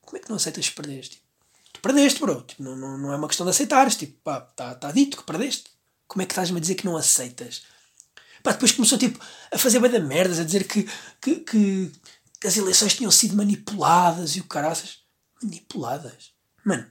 Como 0.00 0.16
é 0.16 0.20
que 0.20 0.28
não 0.28 0.36
aceitas 0.36 0.68
perderes? 0.70 1.08
Tipo, 1.10 1.24
tu 1.72 1.80
perdeste, 1.80 2.20
bro. 2.20 2.42
Tipo, 2.42 2.62
não, 2.62 2.76
não, 2.76 2.98
não 2.98 3.12
é 3.12 3.16
uma 3.16 3.28
questão 3.28 3.44
de 3.44 3.50
aceitares. 3.50 3.96
Tipo, 3.96 4.18
pá, 4.22 4.46
está 4.50 4.74
tá 4.74 4.92
dito 4.92 5.16
que 5.16 5.24
perdeste. 5.24 5.64
Como 6.06 6.22
é 6.22 6.26
que 6.26 6.32
estás-me 6.32 6.58
a 6.58 6.60
dizer 6.60 6.74
que 6.74 6.84
não 6.84 6.96
aceitas? 6.96 7.62
Pá, 8.42 8.52
depois 8.52 8.72
começou 8.72 8.98
tipo, 8.98 9.18
a 9.50 9.58
fazer 9.58 9.78
bem 9.78 9.90
da 9.90 10.00
merdas, 10.00 10.40
a 10.40 10.44
dizer 10.44 10.66
que, 10.66 10.88
que, 11.20 11.36
que 11.36 11.92
as 12.44 12.56
eleições 12.56 12.94
tinham 12.94 13.10
sido 13.10 13.36
manipuladas 13.36 14.36
e 14.36 14.40
o 14.40 14.44
caraças. 14.44 14.98
Manipuladas? 15.42 16.32
Mano, 16.64 16.86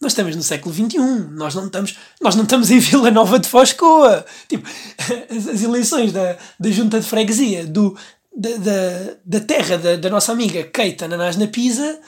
nós 0.00 0.12
estamos 0.12 0.34
no 0.34 0.42
século 0.42 0.74
XXI, 0.74 0.98
nós 1.32 1.54
não 1.54 1.66
estamos, 1.66 1.98
nós 2.20 2.34
não 2.34 2.44
estamos 2.44 2.70
em 2.70 2.78
Vila 2.78 3.10
Nova 3.10 3.38
de 3.38 3.46
Foscoa. 3.46 4.24
Tipo, 4.48 4.66
as, 5.30 5.46
as 5.46 5.62
eleições 5.62 6.10
da, 6.12 6.38
da 6.58 6.70
junta 6.70 6.98
de 6.98 7.06
freguesia 7.06 7.66
do, 7.66 7.96
da, 8.34 8.50
da, 8.56 9.16
da 9.24 9.40
terra 9.40 9.76
da, 9.76 9.96
da 9.96 10.08
nossa 10.08 10.32
amiga 10.32 10.64
Keita 10.64 11.06
Nanás 11.06 11.36
na 11.36 11.46
Pisa 11.46 12.00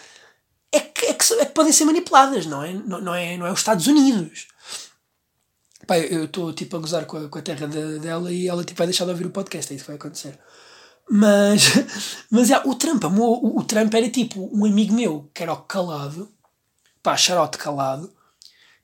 é 0.73 0.81
que, 0.81 1.07
é, 1.07 1.13
que, 1.13 1.35
é 1.35 1.45
que 1.45 1.53
podem 1.53 1.73
ser 1.73 1.85
manipuladas, 1.85 2.47
não 2.47 2.63
é? 2.63 2.73
Não, 2.73 3.01
não, 3.01 3.15
é, 3.15 3.37
não 3.37 3.47
é 3.47 3.53
os 3.53 3.59
Estados 3.59 3.87
Unidos. 3.87 4.47
Pá, 5.87 5.99
eu 5.99 6.25
estou 6.25 6.53
tipo 6.55 6.77
a 6.77 6.81
gozar 6.81 7.05
com 7.05 7.19
a, 7.19 7.29
com 7.29 7.39
a 7.39 7.43
terra 7.43 7.67
de, 7.67 7.99
dela 7.99 8.33
e 8.33 8.49
ela 8.49 8.65
tipo, 8.65 8.79
vai 8.79 8.87
deixar 8.87 9.05
de 9.05 9.11
ouvir 9.11 9.27
o 9.27 9.31
podcast, 9.31 9.71
é 9.71 9.77
isso 9.77 9.85
que 9.85 9.91
vai 9.91 9.97
acontecer. 9.97 10.39
Mas, 11.11 11.65
mas 12.31 12.51
é, 12.51 12.59
o 12.65 12.75
Trump, 12.75 13.05
o, 13.05 13.59
o 13.59 13.65
Trump 13.65 13.93
era 13.93 14.09
tipo 14.09 14.49
um 14.51 14.65
amigo 14.65 14.95
meu 14.95 15.31
que 15.35 15.43
era 15.43 15.53
o 15.53 15.57
calado 15.59 16.33
pá, 17.03 17.17
xarote 17.17 17.59
calado, 17.59 18.13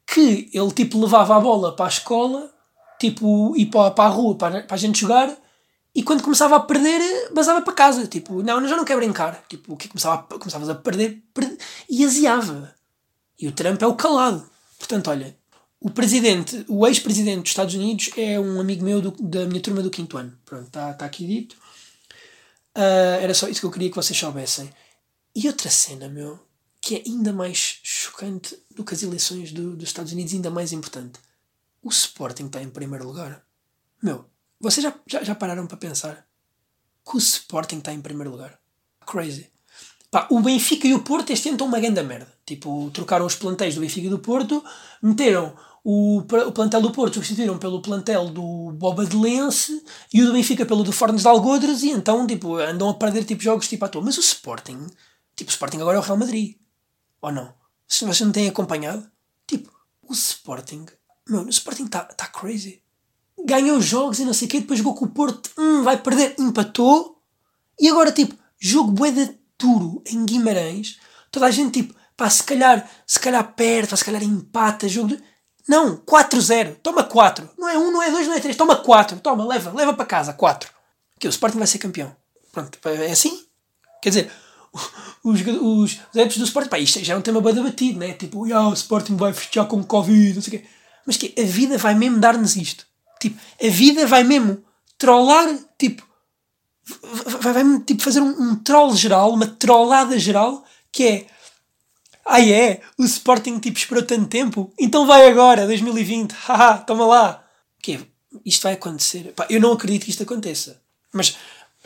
que 0.07 0.51
ele 0.53 0.73
tipo 0.73 1.01
levava 1.01 1.37
a 1.37 1.41
bola 1.41 1.75
para 1.75 1.87
a 1.87 1.89
escola, 1.89 2.53
tipo, 2.99 3.55
e 3.57 3.67
para, 3.67 3.91
para 3.91 4.05
a 4.05 4.13
rua 4.13 4.35
para, 4.35 4.63
para 4.63 4.75
a 4.75 4.79
gente 4.79 5.01
jogar, 5.01 5.37
e 5.95 6.03
quando 6.03 6.23
começava 6.23 6.57
a 6.57 6.61
perder, 6.61 7.31
basava 7.33 7.61
para 7.63 7.73
casa, 7.73 8.07
tipo, 8.07 8.43
não, 8.43 8.67
já 8.69 8.77
não 8.77 8.85
quer 8.85 8.97
brincar, 8.97 9.45
tipo, 9.49 9.75
o 9.75 9.77
que 9.77 9.89
começava 9.89 10.15
a, 10.15 10.39
começavas 10.39 10.69
a 10.69 10.75
perder, 10.75 11.23
perder, 11.35 11.59
e 11.89 12.05
aziava. 12.05 12.75
E 13.39 13.49
o 13.49 13.53
Trump 13.53 13.81
é 13.83 13.87
o 13.87 13.95
calado. 13.95 14.49
Portanto, 14.79 15.11
olha, 15.11 15.37
o 15.81 15.91
presidente, 15.91 16.65
o 16.69 16.87
ex-presidente 16.87 17.43
dos 17.43 17.51
Estados 17.51 17.75
Unidos 17.75 18.11
é 18.17 18.39
um 18.39 18.61
amigo 18.61 18.85
meu 18.85 19.01
do, 19.01 19.11
da 19.21 19.47
minha 19.47 19.61
turma 19.61 19.83
do 19.83 19.91
quinto 19.91 20.17
ano. 20.17 20.37
Pronto, 20.45 20.67
está 20.67 20.93
tá 20.93 21.05
aqui 21.05 21.27
dito. 21.27 21.57
Uh, 22.77 23.19
era 23.21 23.35
só 23.35 23.49
isso 23.49 23.61
que 23.61 23.67
eu 23.67 23.71
queria 23.71 23.89
que 23.89 23.97
vocês 23.97 24.19
soubessem. 24.19 24.71
E 25.35 25.47
outra 25.47 25.71
cena, 25.71 26.09
meu, 26.09 26.39
que 26.81 26.97
é 26.97 27.03
ainda 27.07 27.33
mais 27.33 27.81
chocante 27.83 28.59
do 28.75 28.85
que 28.85 28.95
as 28.95 29.03
eleições 29.03 29.53
do, 29.53 29.77
dos 29.77 29.89
Estados 29.89 30.13
Unidos, 30.13 30.33
ainda 30.33 30.51
mais 30.51 30.73
importante. 30.73 31.19
O 31.83 31.89
Sporting 31.89 32.47
está 32.47 32.63
em 32.63 32.71
primeiro 32.71 33.07
lugar. 33.07 33.45
Meu, 34.03 34.25
vocês 34.61 34.83
já, 34.83 34.95
já, 35.07 35.23
já 35.23 35.35
pararam 35.35 35.67
para 35.67 35.77
pensar 35.77 36.27
que 37.05 37.17
o 37.17 37.19
Sporting 37.19 37.79
está 37.79 37.93
em 37.93 38.01
primeiro 38.01 38.31
lugar? 38.31 38.59
Crazy. 39.07 39.51
Pá, 40.11 40.27
o 40.31 40.41
Benfica 40.41 40.87
e 40.87 40.95
o 40.95 41.03
Porto 41.03 41.31
este 41.31 41.49
ano 41.49 41.57
estão 41.57 41.67
uma 41.67 41.81
grande 41.81 42.03
merda. 42.03 42.33
Tipo, 42.47 42.91
trocaram 42.93 43.27
os 43.27 43.35
plantéis 43.35 43.75
do 43.75 43.81
Benfica 43.81 44.07
e 44.07 44.11
do 44.11 44.19
Porto, 44.19 44.65
meteram 45.03 45.55
o, 45.85 46.19
o 46.19 46.53
plantel 46.53 46.81
do 46.81 46.91
Porto, 46.91 47.15
substituíram 47.15 47.59
pelo 47.59 47.83
plantel 47.83 48.29
do 48.31 48.73
Boba 48.73 49.05
de 49.05 49.17
Lense 49.17 49.83
e 50.13 50.23
o 50.23 50.27
do 50.27 50.33
Benfica 50.33 50.65
pelo 50.65 50.83
do 50.83 50.93
Fornes 50.93 51.23
de 51.23 51.29
Algodres 51.29 51.83
e 51.83 51.91
então, 51.91 52.27
tipo, 52.27 52.57
andam 52.57 52.89
a 52.89 52.95
perder 52.95 53.25
tipo, 53.25 53.43
jogos 53.43 53.69
tipo 53.69 53.85
à 53.85 53.89
toa. 53.89 54.03
Mas 54.03 54.17
o 54.17 54.21
Sporting, 54.21 54.87
tipo, 55.37 55.51
o 55.51 55.53
Sporting 55.53 55.79
agora 55.79 55.99
é 55.99 56.01
o 56.01 56.03
Real 56.03 56.19
Madrid. 56.19 56.57
Ou 57.21 57.33
não? 57.33 57.55
Se 57.87 58.05
vocês 58.05 58.21
não 58.21 58.33
têm 58.33 58.49
acompanhado, 58.49 59.11
tipo, 59.47 59.73
o 60.03 60.13
Sporting, 60.13 60.87
meu, 61.29 61.43
o 61.43 61.49
Sporting 61.49 61.85
está 61.85 62.05
tá 62.05 62.27
crazy. 62.27 62.83
Ganhou 63.45 63.81
jogos 63.81 64.19
e 64.19 64.25
não 64.25 64.35
sei 64.35 64.49
o 64.49 64.51
quê, 64.51 64.61
depois 64.61 64.79
jogou 64.79 64.95
com 64.95 65.05
o 65.05 65.11
Porto, 65.11 65.51
hum, 65.57 65.83
vai 65.83 65.97
perder, 65.97 66.35
empatou. 66.39 67.23
E 67.79 67.89
agora, 67.89 68.11
tipo, 68.11 68.37
jogo 68.59 68.91
boeda 68.91 69.35
duro 69.59 70.03
em 70.07 70.25
Guimarães. 70.25 70.99
Toda 71.31 71.47
a 71.47 71.51
gente, 71.51 71.83
tipo, 71.83 71.95
pá, 72.17 72.29
se 72.29 72.43
calhar, 72.43 72.89
se 73.07 73.19
calhar 73.21 73.55
perde, 73.55 73.97
se 73.97 74.05
calhar 74.05 74.23
empata, 74.23 74.89
jogo 74.89 75.09
de... 75.09 75.23
Não, 75.69 75.99
4-0, 75.99 76.77
toma 76.83 77.05
4. 77.05 77.51
Não 77.59 77.69
é 77.69 77.77
1, 77.77 77.91
não 77.91 78.03
é 78.03 78.11
2, 78.11 78.27
não 78.27 78.35
é 78.35 78.41
3, 78.41 78.57
toma 78.57 78.77
4. 78.77 79.21
Toma, 79.21 79.45
leva, 79.45 79.71
leva 79.71 79.93
para 79.93 80.07
casa, 80.07 80.33
4. 80.33 80.71
Que 81.19 81.29
o 81.29 81.31
Sporting 81.31 81.59
vai 81.59 81.67
ser 81.67 81.79
campeão. 81.79 82.15
Pronto, 82.51 82.79
é 82.89 83.11
assim. 83.11 83.47
Quer 84.01 84.09
dizer, 84.09 84.33
os, 84.73 85.41
os, 85.41 85.41
os 85.61 86.01
adeptos 86.11 86.39
do 86.39 86.45
Sporting, 86.45 86.69
pá, 86.69 86.79
isto 86.79 87.03
já 87.05 87.15
é 87.15 87.17
um 87.17 87.23
tema 87.23 87.41
bem 87.41 87.55
debatido, 87.55 87.99
né? 87.99 88.13
Tipo, 88.13 88.53
ah, 88.53 88.69
o 88.69 88.73
Sporting 88.73 89.17
vai 89.17 89.33
fechar 89.33 89.65
com 89.67 89.83
Covid, 89.83 90.35
não 90.35 90.43
sei 90.43 90.59
o 90.59 90.61
quê. 90.61 90.69
Mas 91.07 91.17
que 91.17 91.35
a 91.41 91.45
vida 91.45 91.79
vai 91.79 91.95
mesmo 91.95 92.19
dar-nos 92.19 92.57
isto. 92.57 92.87
Tipo, 93.21 93.39
a 93.63 93.69
vida 93.69 94.07
vai 94.07 94.25
mesmo 94.25 94.63
trollar, 94.97 95.49
tipo, 95.79 96.07
vai, 97.41 97.53
vai 97.53 97.65
mesmo 97.65 97.81
tipo, 97.85 98.03
fazer 98.03 98.21
um, 98.21 98.29
um 98.29 98.57
troll 98.57 98.95
geral, 98.95 99.33
uma 99.33 99.47
trollada 99.47 100.19
geral, 100.19 100.65
que 100.93 101.05
é 101.05 101.27
ah 102.29 102.43
é? 102.43 102.83
O 102.99 103.05
Sporting 103.05 103.59
tipo 103.59 103.79
esperou 103.79 104.05
tanto 104.05 104.27
tempo? 104.29 104.71
Então 104.79 105.07
vai 105.07 105.29
agora, 105.31 105.67
2020, 105.67 106.33
haha, 106.47 106.79
toma 106.79 107.07
lá. 107.07 107.45
Que 107.83 107.99
isto 108.45 108.63
vai 108.63 108.75
acontecer. 108.75 109.33
Pá, 109.35 109.47
eu 109.49 109.59
não 109.59 109.73
acredito 109.73 110.05
que 110.05 110.11
isto 110.11 110.23
aconteça. 110.23 110.81
Mas, 111.11 111.37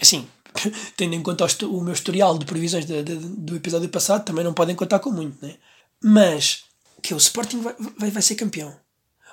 assim, 0.00 0.26
tendo 0.96 1.14
em 1.14 1.22
conta 1.22 1.46
o, 1.66 1.80
meu 1.80 1.92
historial 1.92 2.36
de 2.38 2.44
previsões 2.44 2.86
de, 2.86 3.02
de, 3.02 3.14
do 3.16 3.56
episódio 3.56 3.88
passado, 3.88 4.24
também 4.24 4.44
não 4.44 4.54
podem 4.54 4.76
contar 4.76 4.98
com 4.98 5.10
muito, 5.10 5.44
né? 5.44 5.56
Mas, 6.02 6.64
que 7.02 7.14
o 7.14 7.16
Sporting 7.16 7.60
vai, 7.60 7.74
vai, 7.98 8.10
vai 8.10 8.22
ser 8.22 8.34
campeão. 8.34 8.74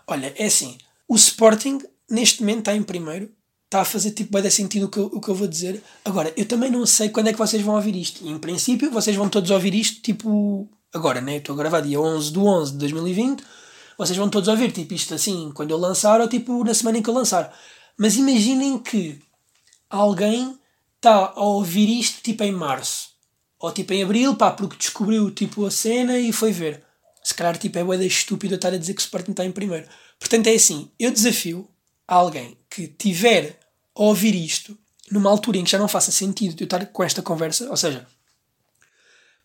Olha, 0.07 0.33
é 0.38 0.45
assim, 0.45 0.77
o 1.07 1.15
Sporting 1.15 1.79
neste 2.09 2.41
momento 2.41 2.59
está 2.59 2.75
em 2.75 2.83
primeiro, 2.83 3.31
está 3.65 3.81
a 3.81 3.85
fazer 3.85 4.11
tipo 4.11 4.41
dar 4.41 4.49
sentido 4.49 4.88
o 4.88 4.89
que, 4.89 4.97
eu, 4.97 5.05
o 5.05 5.21
que 5.21 5.29
eu 5.29 5.35
vou 5.35 5.47
dizer. 5.47 5.81
Agora, 6.03 6.33
eu 6.35 6.45
também 6.45 6.71
não 6.71 6.85
sei 6.85 7.09
quando 7.09 7.27
é 7.27 7.31
que 7.31 7.38
vocês 7.38 7.61
vão 7.61 7.75
ouvir 7.75 7.95
isto. 7.95 8.25
E, 8.25 8.29
em 8.29 8.39
princípio, 8.39 8.89
vocês 8.89 9.15
vão 9.15 9.29
todos 9.29 9.51
ouvir 9.51 9.75
isto 9.75 10.01
tipo 10.01 10.67
agora, 10.93 11.21
né? 11.21 11.38
Estou 11.38 11.53
a 11.53 11.57
gravar 11.57 11.81
dia 11.81 12.01
11 12.01 12.31
de 12.31 12.39
11 12.39 12.71
de 12.71 12.77
2020. 12.79 13.43
Vocês 13.97 14.17
vão 14.17 14.29
todos 14.29 14.47
ouvir 14.49 14.71
tipo 14.71 14.93
isto 14.93 15.13
assim 15.13 15.51
quando 15.53 15.71
eu 15.71 15.77
lançar 15.77 16.19
ou 16.19 16.27
tipo 16.27 16.63
na 16.63 16.73
semana 16.73 16.97
em 16.97 17.03
que 17.03 17.09
eu 17.09 17.13
lançar. 17.13 17.55
Mas 17.97 18.15
imaginem 18.15 18.79
que 18.79 19.21
alguém 19.89 20.59
está 21.00 21.34
a 21.36 21.41
ouvir 21.41 21.89
isto 21.89 22.22
tipo 22.22 22.44
em 22.44 22.51
março 22.51 23.10
ou 23.58 23.72
tipo 23.72 23.94
em 23.94 24.03
abril, 24.03 24.36
pá, 24.36 24.51
porque 24.51 24.77
descobriu 24.77 25.32
tipo 25.32 25.65
a 25.65 25.72
cena 25.72 26.18
e 26.18 26.32
foi 26.32 26.51
ver. 26.51 26.84
Se 27.24 27.34
calhar 27.34 27.58
tipo 27.58 27.77
é 27.77 27.84
boeda 27.84 28.06
estúpido 28.06 28.56
estar 28.56 28.74
a 28.74 28.77
dizer 28.77 28.94
que 28.94 29.01
o 29.01 29.03
Sporting 29.03 29.32
está 29.32 29.46
em 29.46 29.51
primeiro. 29.51 29.88
Portanto 30.20 30.48
é 30.48 30.53
assim, 30.53 30.89
eu 31.00 31.12
desafio 31.12 31.70
alguém 32.08 32.58
que 32.70 32.88
tiver 32.88 33.60
a 33.96 34.03
ouvir 34.03 34.36
isto 34.36 34.77
numa 35.12 35.29
altura 35.29 35.58
em 35.58 35.63
que 35.63 35.72
já 35.72 35.77
não 35.77 35.88
faça 35.88 36.12
sentido 36.12 36.56
eu 36.60 36.65
estar 36.65 36.86
com 36.88 37.03
esta 37.03 37.22
conversa, 37.22 37.70
ou 37.70 37.77
seja, 37.77 38.08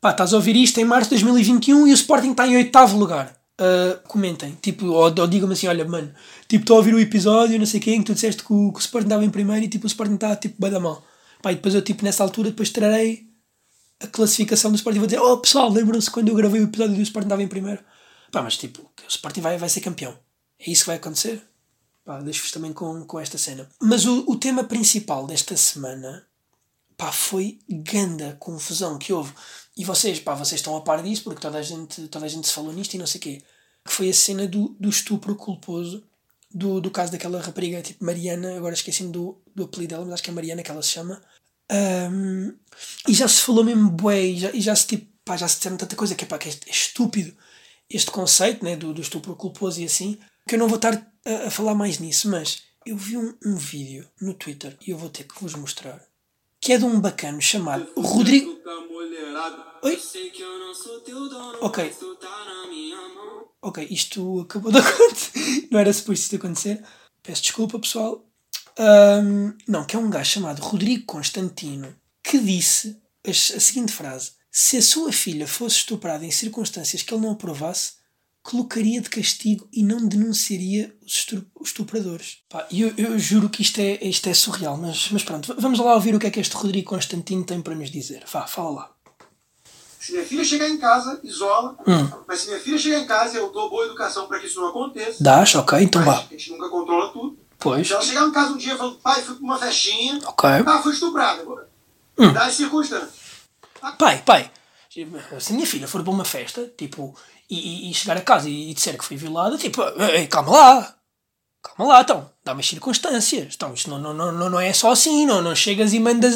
pá, 0.00 0.10
estás 0.10 0.32
a 0.32 0.36
ouvir 0.36 0.56
isto 0.56 0.78
em 0.78 0.84
março 0.84 1.10
de 1.10 1.16
2021 1.16 1.86
e 1.86 1.90
o 1.90 1.94
Sporting 1.94 2.32
está 2.32 2.46
em 2.46 2.56
oitavo 2.56 2.98
lugar. 2.98 3.34
Uh, 3.54 3.96
comentem, 4.08 4.58
tipo, 4.60 4.86
ou, 4.86 5.04
ou 5.16 5.26
digam-me 5.28 5.54
assim: 5.54 5.68
olha, 5.68 5.84
mano, 5.84 6.12
tipo, 6.48 6.64
estou 6.64 6.74
a 6.74 6.78
ouvir 6.78 6.92
o 6.92 6.98
episódio, 6.98 7.56
não 7.56 7.66
sei 7.66 7.78
quem, 7.78 8.00
que 8.00 8.06
tu 8.06 8.14
disseste 8.14 8.42
que 8.42 8.52
o, 8.52 8.72
que 8.72 8.78
o 8.78 8.80
Sporting 8.80 9.06
estava 9.06 9.24
em 9.24 9.30
primeiro 9.30 9.64
e 9.64 9.68
tipo, 9.68 9.84
o 9.84 9.86
Sporting 9.86 10.14
está 10.14 10.34
tipo, 10.34 10.56
bem 10.58 10.70
da 10.70 10.80
mal. 10.80 11.04
Pá, 11.44 11.52
e 11.52 11.56
depois 11.56 11.74
eu, 11.74 11.82
tipo, 11.82 12.02
nessa 12.02 12.22
altura, 12.22 12.48
depois 12.48 12.70
trarei 12.70 13.28
a 14.00 14.06
classificação 14.06 14.70
do 14.70 14.76
Sporting 14.76 14.96
e 14.96 15.00
vou 15.00 15.06
dizer: 15.06 15.20
oh 15.20 15.36
pessoal, 15.36 15.70
lembram-se 15.70 16.10
quando 16.10 16.30
eu 16.30 16.34
gravei 16.34 16.62
o 16.62 16.64
episódio 16.64 16.96
do 16.96 17.02
Sporting 17.02 17.26
estava 17.26 17.42
em 17.42 17.48
primeiro? 17.48 17.84
Pá, 18.32 18.40
mas 18.40 18.56
tipo, 18.56 18.80
o 18.80 19.08
Sporting 19.08 19.42
vai, 19.42 19.58
vai 19.58 19.68
ser 19.68 19.82
campeão. 19.82 20.18
É 20.58 20.70
isso 20.70 20.84
que 20.84 20.86
vai 20.86 20.96
acontecer. 20.96 21.42
Pá, 22.02 22.18
deixo-vos 22.22 22.50
também 22.50 22.72
com, 22.72 23.04
com 23.04 23.20
esta 23.20 23.36
cena. 23.36 23.68
Mas 23.78 24.06
o, 24.06 24.24
o 24.26 24.36
tema 24.36 24.64
principal 24.64 25.26
desta 25.26 25.54
semana, 25.54 26.26
pá, 26.96 27.12
foi 27.12 27.58
ganda 27.68 28.38
confusão 28.40 28.96
que 28.96 29.12
houve 29.12 29.34
e 29.76 29.84
vocês, 29.84 30.18
pá, 30.20 30.34
vocês 30.34 30.62
estão 30.62 30.74
a 30.74 30.80
par 30.80 31.02
disso 31.02 31.24
porque 31.24 31.42
toda 31.42 31.58
a 31.58 31.62
gente, 31.62 32.08
toda 32.08 32.24
a 32.24 32.28
gente 32.28 32.46
se 32.46 32.54
falou 32.54 32.72
nisto 32.72 32.94
e 32.94 32.98
não 32.98 33.06
sei 33.06 33.18
o 33.18 33.22
quê. 33.22 33.42
Que 33.84 33.92
foi 33.92 34.08
a 34.08 34.14
cena 34.14 34.46
do, 34.48 34.74
do 34.80 34.88
estupro 34.88 35.36
culposo 35.36 36.02
do, 36.54 36.80
do 36.80 36.90
caso 36.90 37.10
daquela 37.10 37.40
rapariga, 37.42 37.82
tipo 37.82 38.04
Mariana, 38.04 38.56
agora 38.56 38.72
esqueci-me 38.72 39.10
do, 39.10 39.36
do 39.54 39.64
apelido 39.64 39.90
dela, 39.90 40.04
mas 40.04 40.14
acho 40.14 40.22
que 40.22 40.30
é 40.30 40.32
Mariana 40.32 40.62
que 40.62 40.70
ela 40.70 40.82
se 40.82 40.90
chama. 40.90 41.20
Um, 41.70 42.54
e 43.08 43.14
já 43.14 43.26
se 43.28 43.40
falou 43.40 43.64
mesmo 43.64 43.90
bué, 43.90 44.22
e 44.22 44.38
já, 44.38 44.50
e 44.50 44.60
já 44.60 44.74
se 44.74 44.86
tipo, 44.86 45.06
pá, 45.24 45.36
já 45.36 45.48
se 45.48 45.56
disseram 45.56 45.76
tanta 45.76 45.96
coisa 45.96 46.14
que, 46.14 46.26
pá, 46.26 46.38
que 46.38 46.48
é, 46.48 46.52
é 46.52 46.70
estúpido 46.70 47.34
este 47.88 48.10
conceito 48.10 48.64
né, 48.64 48.76
do, 48.76 48.92
do 48.92 49.00
estupro 49.00 49.36
culposo 49.36 49.80
e 49.80 49.84
assim, 49.84 50.18
que 50.48 50.54
eu 50.54 50.58
não 50.58 50.68
vou 50.68 50.76
estar 50.76 50.94
a, 51.24 51.46
a 51.46 51.50
falar 51.50 51.74
mais 51.74 51.98
nisso, 51.98 52.28
mas 52.28 52.62
eu 52.84 52.96
vi 52.96 53.16
um, 53.16 53.34
um 53.44 53.56
vídeo 53.56 54.08
no 54.20 54.34
Twitter 54.34 54.76
e 54.86 54.90
eu 54.90 54.98
vou 54.98 55.08
ter 55.08 55.24
que 55.24 55.40
vos 55.40 55.54
mostrar 55.54 56.02
que 56.60 56.72
é 56.72 56.78
de 56.78 56.84
um 56.84 56.98
bacano 56.98 57.42
chamado 57.42 57.86
Rodrigo. 57.94 58.58
Oi? 59.82 59.96
Ok. 61.60 61.94
Ok, 63.60 63.86
isto 63.90 64.40
acabou 64.40 64.72
de 64.72 64.78
acontecer. 64.80 65.68
Não 65.70 65.78
era 65.78 65.92
suposto 65.92 66.22
isto 66.22 66.36
acontecer. 66.36 66.82
Peço 67.22 67.42
desculpa, 67.42 67.78
pessoal. 67.78 68.26
Um, 68.78 69.54
não, 69.68 69.84
que 69.84 69.94
é 69.94 69.98
um 69.98 70.10
gajo 70.10 70.30
chamado 70.30 70.60
Rodrigo 70.60 71.04
Constantino 71.06 71.94
que 72.22 72.38
disse 72.38 73.00
a, 73.26 73.30
a 73.30 73.34
seguinte 73.34 73.92
frase: 73.92 74.32
Se 74.50 74.76
a 74.76 74.82
sua 74.82 75.12
filha 75.12 75.46
fosse 75.46 75.76
estuprada 75.76 76.24
em 76.24 76.30
circunstâncias 76.30 77.02
que 77.02 77.14
ele 77.14 77.22
não 77.22 77.32
aprovasse, 77.32 77.92
colocaria 78.42 79.00
de 79.00 79.08
castigo 79.08 79.66
e 79.72 79.82
não 79.82 80.06
denunciaria 80.06 80.94
os 81.02 81.26
estupradores. 81.64 82.38
Pá, 82.48 82.66
eu, 82.70 82.92
eu 82.96 83.18
juro 83.18 83.48
que 83.48 83.62
isto 83.62 83.80
é, 83.80 83.98
isto 84.06 84.28
é 84.28 84.34
surreal, 84.34 84.76
mas, 84.76 85.08
mas 85.10 85.22
pronto, 85.22 85.54
vamos 85.58 85.78
lá 85.78 85.94
ouvir 85.94 86.14
o 86.14 86.18
que 86.18 86.26
é 86.26 86.30
que 86.30 86.40
este 86.40 86.54
Rodrigo 86.54 86.90
Constantino 86.90 87.44
tem 87.44 87.62
para 87.62 87.74
nos 87.74 87.90
dizer. 87.90 88.24
Vá, 88.30 88.46
fala 88.46 88.70
lá. 88.70 88.94
Se 89.98 90.12
minha 90.12 90.24
filha 90.26 90.44
chegar 90.44 90.68
em 90.68 90.76
casa, 90.76 91.18
isola. 91.24 91.78
Hum. 91.88 92.10
Mas 92.28 92.40
se 92.40 92.48
minha 92.48 92.60
filha 92.60 92.76
chegar 92.76 92.98
em 92.98 93.06
casa, 93.06 93.38
eu 93.38 93.50
dou 93.50 93.70
boa 93.70 93.86
educação 93.86 94.26
para 94.28 94.38
que 94.38 94.46
isso 94.46 94.60
não 94.60 94.68
aconteça. 94.68 95.24
Dás, 95.24 95.54
ok, 95.54 95.78
então 95.80 96.04
vá. 96.04 96.18
A 96.18 96.26
gente 96.30 96.50
nunca 96.50 96.68
controla 96.68 97.10
tudo. 97.10 97.38
Pois. 97.58 97.90
Ela 97.90 98.02
chegar 98.02 98.26
em 98.26 98.32
casa 98.32 98.52
um 98.52 98.56
dia 98.56 98.74
e 98.74 98.76
falar, 98.76 98.94
pai, 99.02 99.22
fui 99.22 99.34
para 99.34 99.44
uma 99.44 99.58
festinha. 99.58 100.20
Ok. 100.26 100.50
Ah, 100.66 100.80
fui 100.82 100.92
estuprada. 100.92 101.44
Hum. 102.18 102.32
Dá 102.32 102.46
as 102.46 102.54
circunstâncias. 102.54 103.24
Pai, 103.98 104.22
pai, 104.24 104.50
se 104.88 105.52
a 105.52 105.54
minha 105.54 105.66
filha 105.66 105.88
for 105.88 106.02
para 106.02 106.12
uma 106.12 106.24
festa, 106.24 106.72
tipo, 106.76 107.14
e, 107.50 107.90
e, 107.90 107.94
chegar 107.94 108.16
a 108.16 108.22
casa 108.22 108.48
e, 108.48 108.70
e 108.70 108.74
disser 108.74 108.96
que 108.96 109.04
foi 109.04 109.16
violada, 109.16 109.58
tipo, 109.58 109.82
ei, 110.14 110.26
calma 110.26 110.52
lá, 110.52 110.94
calma 111.62 111.92
lá, 111.92 112.00
então, 112.00 112.30
dá-me 112.44 112.60
as 112.60 112.66
circunstâncias. 112.66 113.54
Então, 113.54 113.74
isto 113.74 113.90
não, 113.90 113.98
não, 113.98 114.32
não, 114.32 114.50
não 114.50 114.60
é 114.60 114.72
só 114.72 114.92
assim, 114.92 115.26
não, 115.26 115.42
não 115.42 115.54
chegas 115.54 115.92
e 115.92 116.00
mandas, 116.00 116.34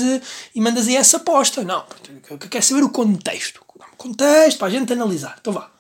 e 0.55 0.61
mandas 0.61 0.89
aí 0.89 0.97
essa 0.97 1.19
aposta. 1.19 1.63
Não, 1.63 1.85
eu 2.29 2.39
quero 2.39 2.65
saber 2.65 2.83
o 2.83 2.91
contexto. 2.91 3.63
O 3.93 3.97
contexto, 3.97 4.59
para 4.59 4.69
a 4.69 4.71
gente 4.71 4.93
analisar. 4.93 5.37
Então 5.41 5.53
vá. 5.53 5.71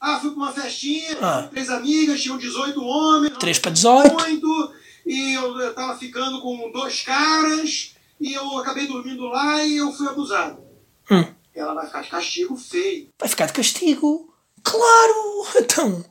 Ah, 0.00 0.18
fui 0.18 0.30
para 0.30 0.38
uma 0.38 0.52
festinha, 0.52 1.18
ah. 1.20 1.48
três 1.50 1.68
amigas, 1.68 2.22
tinham 2.22 2.38
18 2.38 2.82
homens. 2.82 3.36
3 3.38 3.58
para 3.58 3.70
18. 3.70 4.14
Muito, 4.14 4.74
e 5.04 5.34
eu, 5.34 5.60
eu 5.60 5.74
tava 5.74 5.98
ficando 5.98 6.40
com 6.40 6.70
dois 6.72 7.02
caras, 7.02 7.94
e 8.18 8.32
eu 8.32 8.58
acabei 8.58 8.86
dormindo 8.86 9.26
lá 9.26 9.62
e 9.62 9.76
eu 9.76 9.92
fui 9.92 10.08
abusado. 10.08 10.62
Hum 11.10 11.40
ela 11.60 11.74
vai 11.74 11.86
ficar 11.86 12.02
de 12.02 12.08
castigo 12.08 12.56
feio. 12.56 13.10
Vai 13.18 13.28
ficar 13.28 13.46
de 13.46 13.52
castigo? 13.52 14.34
Claro! 14.62 15.46
Então, 15.56 16.04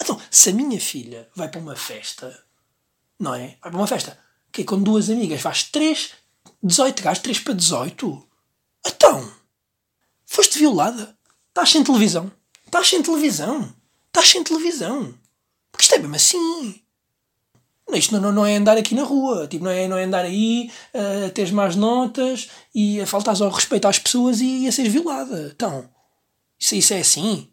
então, 0.00 0.20
se 0.30 0.50
a 0.50 0.52
minha 0.52 0.80
filha 0.80 1.28
vai 1.34 1.48
para 1.48 1.60
uma 1.60 1.76
festa, 1.76 2.44
não 3.18 3.34
é? 3.34 3.58
Vai 3.60 3.70
para 3.70 3.76
uma 3.76 3.86
festa, 3.86 4.18
que 4.50 4.64
com 4.64 4.82
duas 4.82 5.10
amigas 5.10 5.42
vais 5.42 5.64
3, 5.64 6.12
18 6.62 7.02
gajos, 7.02 7.22
3 7.22 7.40
para 7.40 7.54
18. 7.54 8.28
Então, 8.86 9.32
foste 10.26 10.58
violada. 10.58 11.16
Estás 11.48 11.70
sem 11.70 11.84
televisão. 11.84 12.32
Estás 12.70 12.88
sem 12.88 13.02
televisão. 13.02 13.68
Estás 14.06 14.28
sem 14.28 14.44
televisão. 14.44 15.12
Porque 15.72 15.82
isto 15.82 15.94
é 15.96 15.98
mesmo 15.98 16.14
assim. 16.14 16.80
Isto 17.92 18.20
não, 18.20 18.30
não 18.30 18.46
é 18.46 18.54
andar 18.54 18.78
aqui 18.78 18.94
na 18.94 19.02
rua, 19.02 19.48
tipo, 19.48 19.64
não, 19.64 19.72
é, 19.72 19.88
não 19.88 19.98
é 19.98 20.04
andar 20.04 20.24
aí 20.24 20.70
a 20.94 21.26
uh, 21.26 21.30
teres 21.30 21.50
más 21.50 21.74
notas 21.74 22.48
e 22.72 23.00
a 23.00 23.06
faltares 23.08 23.40
ao 23.40 23.50
respeito 23.50 23.88
às 23.88 23.98
pessoas 23.98 24.40
e 24.40 24.68
a 24.68 24.70
seres 24.70 24.92
violada. 24.92 25.50
Então, 25.52 25.90
isso, 26.56 26.76
isso 26.76 26.94
é 26.94 27.00
assim. 27.00 27.48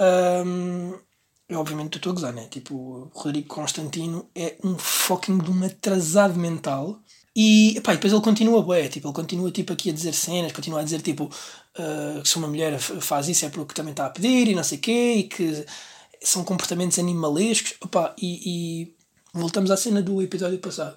Um, 0.00 0.98
eu 1.46 1.60
obviamente 1.60 1.98
estou 1.98 2.12
a 2.12 2.14
gozar, 2.14 2.32
né? 2.32 2.46
Tipo, 2.50 2.74
o 2.74 3.10
Rodrigo 3.12 3.48
Constantino 3.48 4.26
é 4.34 4.56
um 4.64 4.78
fucking 4.78 5.36
de 5.36 5.50
um 5.50 5.62
atrasado 5.62 6.38
mental. 6.38 6.98
E 7.36 7.76
epá, 7.76 7.92
depois 7.92 8.12
ele 8.12 8.22
continua, 8.22 8.62
bué, 8.62 8.88
tipo, 8.88 9.08
ele 9.08 9.14
continua 9.14 9.50
tipo, 9.50 9.72
aqui 9.72 9.90
a 9.90 9.92
dizer 9.92 10.14
cenas, 10.14 10.52
continua 10.52 10.80
a 10.80 10.84
dizer 10.84 11.02
tipo 11.02 11.24
uh, 11.24 12.22
que 12.22 12.28
se 12.28 12.36
uma 12.36 12.46
mulher 12.46 12.78
faz 12.78 13.28
isso 13.28 13.44
é 13.44 13.48
porque 13.48 13.74
também 13.74 13.90
está 13.90 14.06
a 14.06 14.10
pedir 14.10 14.48
e 14.48 14.54
não 14.54 14.62
sei 14.62 14.78
o 14.78 14.80
quê, 14.80 15.14
e 15.16 15.22
que 15.24 15.66
são 16.22 16.44
comportamentos 16.44 16.98
animalescos. 16.98 17.74
Epá, 17.82 18.14
e, 18.20 18.84
e 18.84 18.94
Voltamos 19.36 19.72
à 19.72 19.76
cena 19.76 20.00
do 20.00 20.22
episódio 20.22 20.60
passado. 20.60 20.96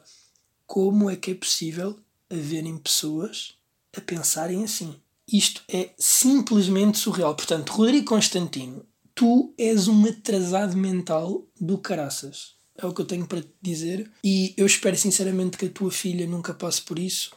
Como 0.68 1.10
é 1.10 1.16
que 1.16 1.32
é 1.32 1.34
possível 1.34 1.98
haverem 2.30 2.78
pessoas 2.78 3.56
a 3.96 4.00
pensarem 4.00 4.64
assim? 4.64 4.96
isto 5.32 5.62
é 5.68 5.92
simplesmente 5.98 6.98
surreal. 6.98 7.36
Portanto, 7.36 7.72
Rodrigo 7.72 8.08
Constantino, 8.08 8.86
tu 9.14 9.54
és 9.58 9.88
um 9.88 10.06
atrasado 10.06 10.78
mental 10.78 11.46
do 11.60 11.78
caraças. 11.78 12.56
É 12.78 12.86
o 12.86 12.94
que 12.94 13.02
eu 13.02 13.06
tenho 13.06 13.26
para 13.26 13.42
te 13.42 13.50
dizer. 13.62 14.10
E 14.24 14.54
eu 14.56 14.66
espero 14.66 14.96
sinceramente 14.96 15.58
que 15.58 15.66
a 15.66 15.70
tua 15.70 15.92
filha 15.92 16.28
nunca 16.28 16.54
passe 16.54 16.82
por 16.82 17.00
isso. 17.00 17.32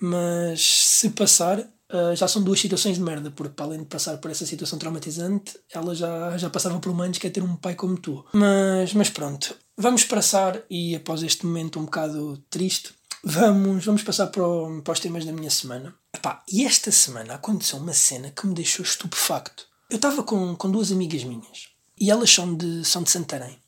Mas 0.00 0.60
se 0.62 1.10
passar, 1.10 1.58
uh, 1.60 2.14
já 2.14 2.26
são 2.26 2.42
duas 2.42 2.60
situações 2.60 2.96
de 2.96 3.02
merda, 3.02 3.30
porque 3.30 3.52
para 3.52 3.66
além 3.66 3.80
de 3.80 3.86
passar 3.86 4.16
por 4.18 4.30
essa 4.30 4.46
situação 4.46 4.78
traumatizante, 4.78 5.58
ela 5.72 5.94
já, 5.94 6.36
já 6.38 6.48
passava 6.48 6.78
por 6.78 6.90
um 6.90 7.02
antes 7.02 7.20
que 7.20 7.26
é 7.26 7.30
ter 7.30 7.42
um 7.42 7.56
pai 7.56 7.74
como 7.74 7.98
tu. 7.98 8.24
Mas, 8.32 8.94
mas 8.94 9.10
pronto, 9.10 9.54
vamos 9.76 10.04
passar, 10.04 10.62
e 10.70 10.96
após 10.96 11.22
este 11.22 11.44
momento 11.44 11.78
um 11.78 11.84
bocado 11.84 12.42
triste, 12.48 12.94
vamos, 13.22 13.84
vamos 13.84 14.02
passar 14.02 14.28
para, 14.28 14.46
o, 14.46 14.80
para 14.82 14.92
os 14.92 15.00
temas 15.00 15.24
da 15.24 15.32
minha 15.32 15.50
semana. 15.50 15.94
Epá, 16.14 16.42
e 16.50 16.64
esta 16.64 16.90
semana 16.90 17.34
aconteceu 17.34 17.78
uma 17.78 17.92
cena 17.92 18.30
que 18.30 18.46
me 18.46 18.54
deixou 18.54 18.84
estupefacto. 18.84 19.66
Eu 19.90 19.96
estava 19.96 20.22
com, 20.22 20.54
com 20.56 20.70
duas 20.70 20.90
amigas 20.90 21.24
minhas 21.24 21.68
e 21.98 22.10
elas 22.10 22.30
são 22.30 22.54
de, 22.54 22.84
são 22.84 23.02
de 23.02 23.10
Santarém. 23.10 23.58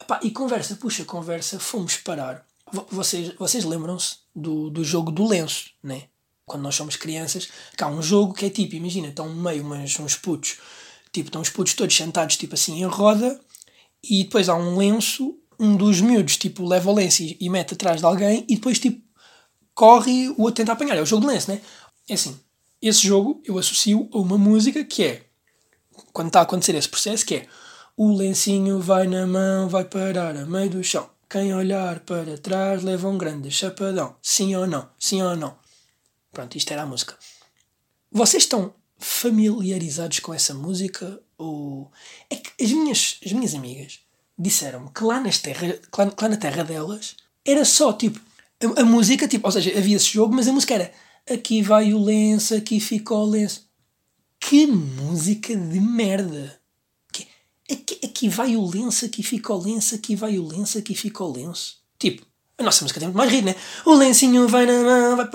Epá, 0.00 0.20
e 0.22 0.30
conversa, 0.30 0.76
puxa, 0.76 1.04
conversa, 1.04 1.58
fomos 1.58 1.96
parar. 1.96 2.46
Vocês, 2.90 3.34
vocês 3.38 3.64
lembram-se 3.64 4.16
do, 4.34 4.70
do 4.70 4.84
jogo 4.84 5.10
do 5.10 5.26
lenço, 5.26 5.70
né? 5.82 6.04
Quando 6.44 6.62
nós 6.62 6.74
somos 6.74 6.96
crianças, 6.96 7.48
cá 7.76 7.86
há 7.86 7.90
um 7.90 8.02
jogo 8.02 8.34
que 8.34 8.46
é 8.46 8.50
tipo, 8.50 8.74
imagina, 8.74 9.08
estão 9.08 9.28
meio 9.34 9.62
umas, 9.62 9.98
uns 9.98 10.16
putos, 10.16 10.58
tipo, 11.12 11.28
estão 11.28 11.42
os 11.42 11.50
putos 11.50 11.74
todos 11.74 11.94
sentados, 11.94 12.36
tipo 12.36 12.54
assim, 12.54 12.80
em 12.80 12.86
roda, 12.86 13.38
e 14.02 14.24
depois 14.24 14.48
há 14.48 14.54
um 14.54 14.76
lenço, 14.76 15.38
um 15.58 15.76
dos 15.76 16.00
miúdos, 16.00 16.36
tipo, 16.36 16.66
leva 16.66 16.90
o 16.90 16.94
lenço 16.94 17.22
e, 17.22 17.36
e 17.40 17.50
mete 17.50 17.74
atrás 17.74 18.00
de 18.00 18.06
alguém, 18.06 18.44
e 18.48 18.54
depois, 18.54 18.78
tipo, 18.78 19.02
corre 19.74 20.28
o 20.30 20.42
outro 20.42 20.56
tenta 20.56 20.72
apanhar. 20.72 20.96
É 20.96 21.02
o 21.02 21.06
jogo 21.06 21.26
de 21.26 21.32
lenço, 21.32 21.50
né? 21.50 21.60
É 22.08 22.14
assim, 22.14 22.38
esse 22.80 23.06
jogo 23.06 23.42
eu 23.44 23.58
associo 23.58 24.08
a 24.12 24.18
uma 24.18 24.38
música 24.38 24.84
que 24.84 25.04
é 25.04 25.26
quando 26.12 26.28
está 26.28 26.40
a 26.40 26.42
acontecer 26.42 26.74
esse 26.74 26.88
processo, 26.88 27.24
que 27.24 27.36
é 27.36 27.46
o 27.98 28.12
lencinho 28.12 28.78
vai 28.78 29.08
na 29.08 29.26
mão, 29.26 29.68
vai 29.68 29.84
parar 29.84 30.36
a 30.36 30.46
meio 30.46 30.70
do 30.70 30.84
chão. 30.84 31.10
Quem 31.28 31.52
olhar 31.52 31.98
para 32.00 32.38
trás 32.38 32.84
leva 32.84 33.08
um 33.08 33.18
grande 33.18 33.50
chapadão. 33.50 34.14
Sim 34.22 34.54
ou 34.54 34.68
não? 34.68 34.88
Sim 34.96 35.20
ou 35.20 35.34
não? 35.34 35.58
Pronto, 36.30 36.56
isto 36.56 36.72
era 36.72 36.82
a 36.82 36.86
música. 36.86 37.18
Vocês 38.10 38.44
estão 38.44 38.72
familiarizados 38.98 40.20
com 40.20 40.32
essa 40.32 40.54
música? 40.54 41.20
Ou. 41.36 41.90
É 42.30 42.36
que 42.36 42.64
as 42.64 42.70
minhas, 42.70 43.18
as 43.26 43.32
minhas 43.32 43.54
amigas 43.56 43.98
disseram-me 44.38 44.90
que 44.92 45.02
lá, 45.02 45.18
nas 45.18 45.38
terra, 45.38 45.72
que 45.72 46.00
lá, 46.00 46.04
lá 46.22 46.28
na 46.28 46.36
terra 46.36 46.62
delas 46.62 47.16
era 47.44 47.64
só 47.64 47.92
tipo. 47.92 48.20
A, 48.62 48.82
a, 48.82 48.84
música, 48.84 49.26
tipo, 49.26 49.44
ou 49.44 49.50
seja, 49.50 49.76
havia 49.76 49.96
esse 49.96 50.06
jogo, 50.06 50.32
mas 50.32 50.46
a 50.46 50.52
música 50.52 50.74
era 50.74 50.92
aqui 51.28 51.62
vai 51.62 51.92
o 51.92 51.98
lenço, 51.98 52.54
aqui 52.54 52.78
fica 52.78 53.12
o 53.12 53.24
lenço. 53.24 53.68
Que 54.38 54.68
música 54.68 55.56
de 55.56 55.80
merda! 55.80 56.57
Aqui, 57.70 57.98
aqui 58.04 58.28
vai 58.28 58.56
o 58.56 58.64
lenço, 58.64 59.04
aqui 59.04 59.22
fica 59.22 59.52
o 59.52 59.58
lenço, 59.58 59.94
aqui 59.94 60.16
vai 60.16 60.38
o 60.38 60.46
lenço, 60.46 60.78
aqui 60.78 60.94
fica 60.94 61.22
o 61.22 61.32
lenço. 61.32 61.78
Tipo, 61.98 62.26
a 62.56 62.62
nossa 62.62 62.82
música 62.82 62.98
tem 62.98 63.08
muito 63.08 63.18
mais 63.18 63.30
ritmo, 63.30 63.50
né? 63.50 63.56
O 63.84 63.94
lencinho 63.94 64.48
vai 64.48 64.66
na 64.66 64.82
mão, 64.82 65.16
vai. 65.16 65.28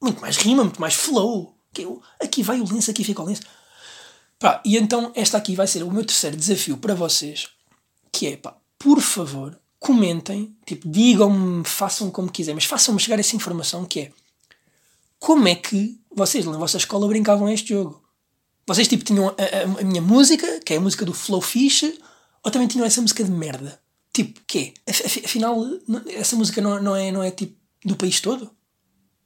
Muito 0.00 0.20
mais 0.20 0.36
rima, 0.36 0.64
muito 0.64 0.80
mais 0.80 0.94
flow. 0.94 1.56
Aqui 2.20 2.42
vai 2.42 2.60
o 2.60 2.68
lenço, 2.72 2.90
aqui 2.90 3.04
fica 3.04 3.22
o 3.22 3.26
lenço. 3.26 3.42
Pá, 4.38 4.62
e 4.64 4.76
então 4.76 5.12
esta 5.14 5.38
aqui 5.38 5.54
vai 5.54 5.66
ser 5.66 5.82
o 5.82 5.90
meu 5.90 6.04
terceiro 6.04 6.36
desafio 6.36 6.76
para 6.76 6.94
vocês, 6.94 7.48
que 8.12 8.26
é, 8.26 8.36
pá, 8.36 8.56
por 8.78 9.00
favor, 9.00 9.58
comentem, 9.78 10.56
tipo, 10.66 10.88
digam-me, 10.88 11.64
façam 11.64 12.10
como 12.10 12.30
quiserem, 12.30 12.56
mas 12.56 12.64
façam-me 12.64 13.00
chegar 13.00 13.18
essa 13.18 13.36
informação 13.36 13.84
que 13.84 14.00
é 14.00 14.12
como 15.24 15.48
é 15.48 15.54
que 15.54 15.98
vocês 16.14 16.44
na 16.44 16.58
vossa 16.58 16.76
escola 16.76 17.08
brincavam 17.08 17.48
este 17.48 17.70
jogo? 17.70 18.03
Vocês 18.66 18.88
tipo 18.88 19.04
tinham 19.04 19.28
a, 19.28 19.32
a, 19.32 19.80
a, 19.80 19.84
minha 19.84 20.00
música, 20.00 20.60
que 20.60 20.74
é 20.74 20.76
a 20.76 20.80
música 20.80 21.04
do 21.04 21.12
Flow 21.12 21.40
Fish, 21.40 21.84
ou 22.42 22.50
também 22.50 22.68
tinham 22.68 22.86
essa 22.86 23.00
música 23.00 23.22
de 23.22 23.30
merda? 23.30 23.80
Tipo, 24.12 24.40
quê? 24.46 24.72
Afinal, 24.88 25.58
essa 26.08 26.36
música 26.36 26.60
não, 26.60 26.80
não, 26.80 26.96
é, 26.96 27.10
não 27.10 27.22
é 27.22 27.30
tipo 27.30 27.56
do 27.84 27.96
país 27.96 28.20
todo? 28.20 28.50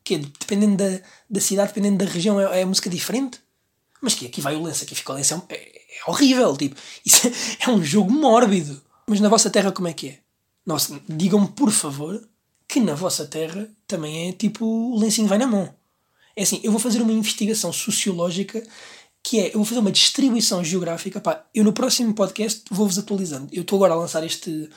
Que 0.03 0.19
dependendo 0.19 0.77
da, 0.77 1.01
da 1.29 1.41
cidade, 1.41 1.69
dependendo 1.69 2.05
da 2.05 2.11
região, 2.11 2.41
é, 2.41 2.63
é 2.63 2.65
música 2.65 2.91
diferente? 2.91 3.39
Mas 4.01 4.15
que 4.15 4.27
aqui 4.27 4.41
vai 4.41 4.57
o 4.57 4.63
lenço, 4.63 4.85
aqui 4.85 4.95
fica 4.95 5.13
o 5.13 5.15
lenço, 5.15 5.35
é, 5.49 5.55
é, 5.55 5.99
é 5.99 6.11
horrível, 6.11 6.57
tipo, 6.57 6.77
isso 7.05 7.29
é, 7.29 7.33
é 7.67 7.71
um 7.71 7.83
jogo 7.85 8.11
mórbido. 8.11 8.81
Mas 9.07 9.21
na 9.21 9.29
vossa 9.29 9.51
terra 9.51 9.73
como 9.73 9.89
é 9.89 9.93
que 9.93 10.09
é? 10.09 10.19
Nossa, 10.67 11.01
digam-me 11.09 11.49
por 11.49 11.71
favor 11.71 12.29
que 12.67 12.81
na 12.81 12.95
vossa 12.95 13.27
terra 13.27 13.69
também 13.87 14.29
é 14.29 14.33
tipo 14.33 14.67
o 14.67 14.99
lencinho 14.99 15.27
vai 15.27 15.39
na 15.39 15.47
mão. 15.47 15.75
É 16.37 16.43
assim, 16.43 16.61
eu 16.63 16.71
vou 16.71 16.81
fazer 16.81 17.01
uma 17.01 17.11
investigação 17.11 17.73
sociológica 17.73 18.63
que 19.23 19.41
é, 19.41 19.49
eu 19.49 19.55
vou 19.55 19.65
fazer 19.65 19.81
uma 19.81 19.93
distribuição 19.93 20.63
geográfica, 20.65 21.21
pá, 21.21 21.45
eu 21.55 21.65
no 21.65 21.73
próximo 21.73 22.15
podcast 22.15 22.63
vou-vos 22.71 22.99
atualizando. 22.99 23.49
Eu 23.53 23.63
estou 23.63 23.77
agora 23.77 23.95
a 23.95 23.97
lançar 23.97 24.25
este, 24.25 24.71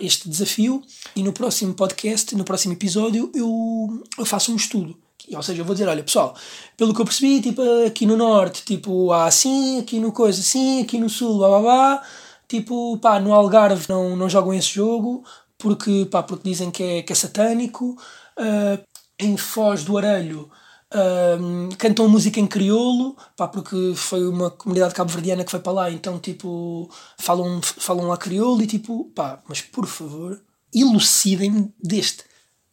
este 0.00 0.28
desafio 0.28 0.82
e 1.14 1.22
no 1.22 1.32
próximo 1.32 1.74
podcast, 1.74 2.34
no 2.34 2.44
próximo 2.44 2.72
episódio, 2.72 3.30
eu, 3.34 4.02
eu 4.18 4.24
faço 4.24 4.52
um 4.52 4.56
estudo. 4.56 4.96
Ou 5.32 5.42
seja, 5.42 5.60
eu 5.60 5.64
vou 5.64 5.74
dizer, 5.74 5.88
olha 5.88 6.02
pessoal, 6.02 6.34
pelo 6.76 6.92
que 6.92 7.00
eu 7.00 7.04
percebi, 7.04 7.40
tipo, 7.40 7.62
aqui 7.86 8.06
no 8.06 8.16
norte, 8.16 8.64
tipo, 8.64 9.12
há 9.12 9.26
assim, 9.26 9.78
aqui 9.78 10.00
no 10.00 10.12
coisa 10.12 10.40
assim, 10.40 10.82
aqui 10.82 10.98
no 10.98 11.08
sul, 11.08 11.38
blá 11.38 11.48
blá 11.48 11.60
blá, 11.60 12.02
tipo, 12.48 12.98
pá, 12.98 13.20
no 13.20 13.32
Algarve 13.32 13.86
não, 13.88 14.16
não 14.16 14.28
jogam 14.28 14.52
esse 14.52 14.68
jogo, 14.68 15.24
porque, 15.56 16.06
pá, 16.10 16.22
porque 16.22 16.48
dizem 16.48 16.70
que 16.70 16.82
é, 16.82 17.02
que 17.02 17.12
é 17.12 17.16
satânico, 17.16 17.96
uh, 18.38 18.84
em 19.18 19.36
Foz 19.36 19.84
do 19.84 19.96
Arelho 19.96 20.50
um, 20.94 21.70
cantam 21.70 22.08
música 22.08 22.38
em 22.38 22.46
crioulo, 22.46 23.16
pá, 23.36 23.48
porque 23.48 23.94
foi 23.96 24.26
uma 24.26 24.50
comunidade 24.50 24.94
cabo-verdiana 24.94 25.44
que 25.44 25.50
foi 25.50 25.60
para 25.60 25.72
lá, 25.72 25.90
então 25.90 26.18
tipo, 26.18 26.90
falam, 27.18 27.60
falam 27.62 28.08
lá 28.08 28.16
crioulo 28.16 28.62
e 28.62 28.66
tipo, 28.66 29.06
pá, 29.14 29.42
mas 29.48 29.60
por 29.60 29.86
favor, 29.86 30.40
elucidem-me 30.74 31.72
deste 31.82 32.24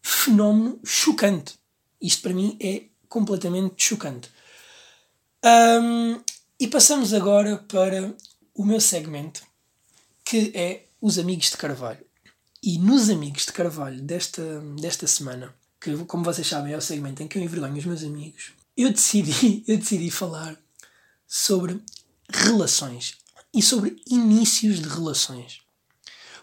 fenómeno 0.01 0.79
chocante. 0.83 1.57
Isto 2.01 2.21
para 2.23 2.33
mim 2.33 2.57
é 2.61 2.83
completamente 3.07 3.75
chocante. 3.77 4.29
Um, 5.43 6.19
e 6.59 6.67
passamos 6.67 7.13
agora 7.13 7.57
para 7.67 8.13
o 8.53 8.65
meu 8.65 8.81
segmento, 8.81 9.41
que 10.25 10.51
é 10.53 10.85
os 11.01 11.17
Amigos 11.17 11.51
de 11.51 11.57
Carvalho. 11.57 12.05
E 12.61 12.77
nos 12.77 13.09
Amigos 13.09 13.45
de 13.45 13.53
Carvalho 13.53 14.01
desta, 14.01 14.43
desta 14.77 15.07
semana 15.07 15.53
que, 15.79 15.95
como 16.05 16.23
vocês 16.23 16.47
sabem, 16.47 16.73
é 16.73 16.77
o 16.77 16.81
segmento 16.81 17.23
em 17.23 17.27
que 17.27 17.37
eu 17.37 17.41
envergonho 17.41 17.77
os 17.77 17.85
meus 17.85 18.03
amigos, 18.03 18.51
eu 18.75 18.91
decidi, 18.91 19.63
eu 19.67 19.77
decidi 19.77 20.11
falar 20.11 20.57
sobre 21.27 21.81
relações 22.29 23.17
e 23.53 23.61
sobre 23.61 24.01
inícios 24.09 24.79
de 24.79 24.89
relações. 24.89 25.61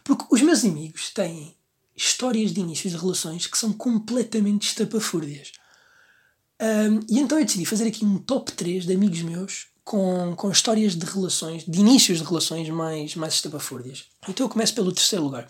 Porque 0.02 0.24
os 0.30 0.40
meus 0.40 0.64
amigos 0.64 1.10
têm 1.10 1.54
histórias 1.96 2.52
de 2.52 2.60
inícios 2.60 2.92
de 2.92 2.98
relações 2.98 3.46
que 3.46 3.58
são 3.58 3.72
completamente 3.72 4.68
estapafúrdias. 4.68 5.52
Um, 6.60 7.00
e 7.08 7.18
então 7.18 7.38
eu 7.38 7.44
decidi 7.44 7.66
fazer 7.66 7.86
aqui 7.88 8.04
um 8.04 8.18
top 8.18 8.52
3 8.52 8.86
de 8.86 8.92
amigos 8.92 9.22
meus 9.22 9.66
com, 9.84 10.34
com 10.36 10.50
histórias 10.50 10.94
de 10.94 11.04
relações, 11.04 11.64
de 11.64 11.80
inícios 11.80 12.18
de 12.18 12.24
relações 12.24 12.68
mais, 12.68 13.14
mais 13.14 13.34
estapafúrdias. 13.34 14.04
Então 14.28 14.46
eu 14.46 14.50
começo 14.50 14.74
pelo 14.74 14.92
terceiro 14.92 15.24
lugar. 15.24 15.48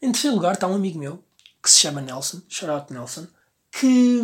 Em 0.00 0.12
terceiro 0.12 0.36
lugar 0.36 0.54
está 0.54 0.66
um 0.66 0.74
amigo 0.74 0.98
meu 0.98 1.22
que 1.62 1.70
se 1.70 1.80
chama 1.80 2.00
Nelson, 2.00 2.42
shout 2.48 2.92
Nelson, 2.92 3.26
que, 3.70 4.20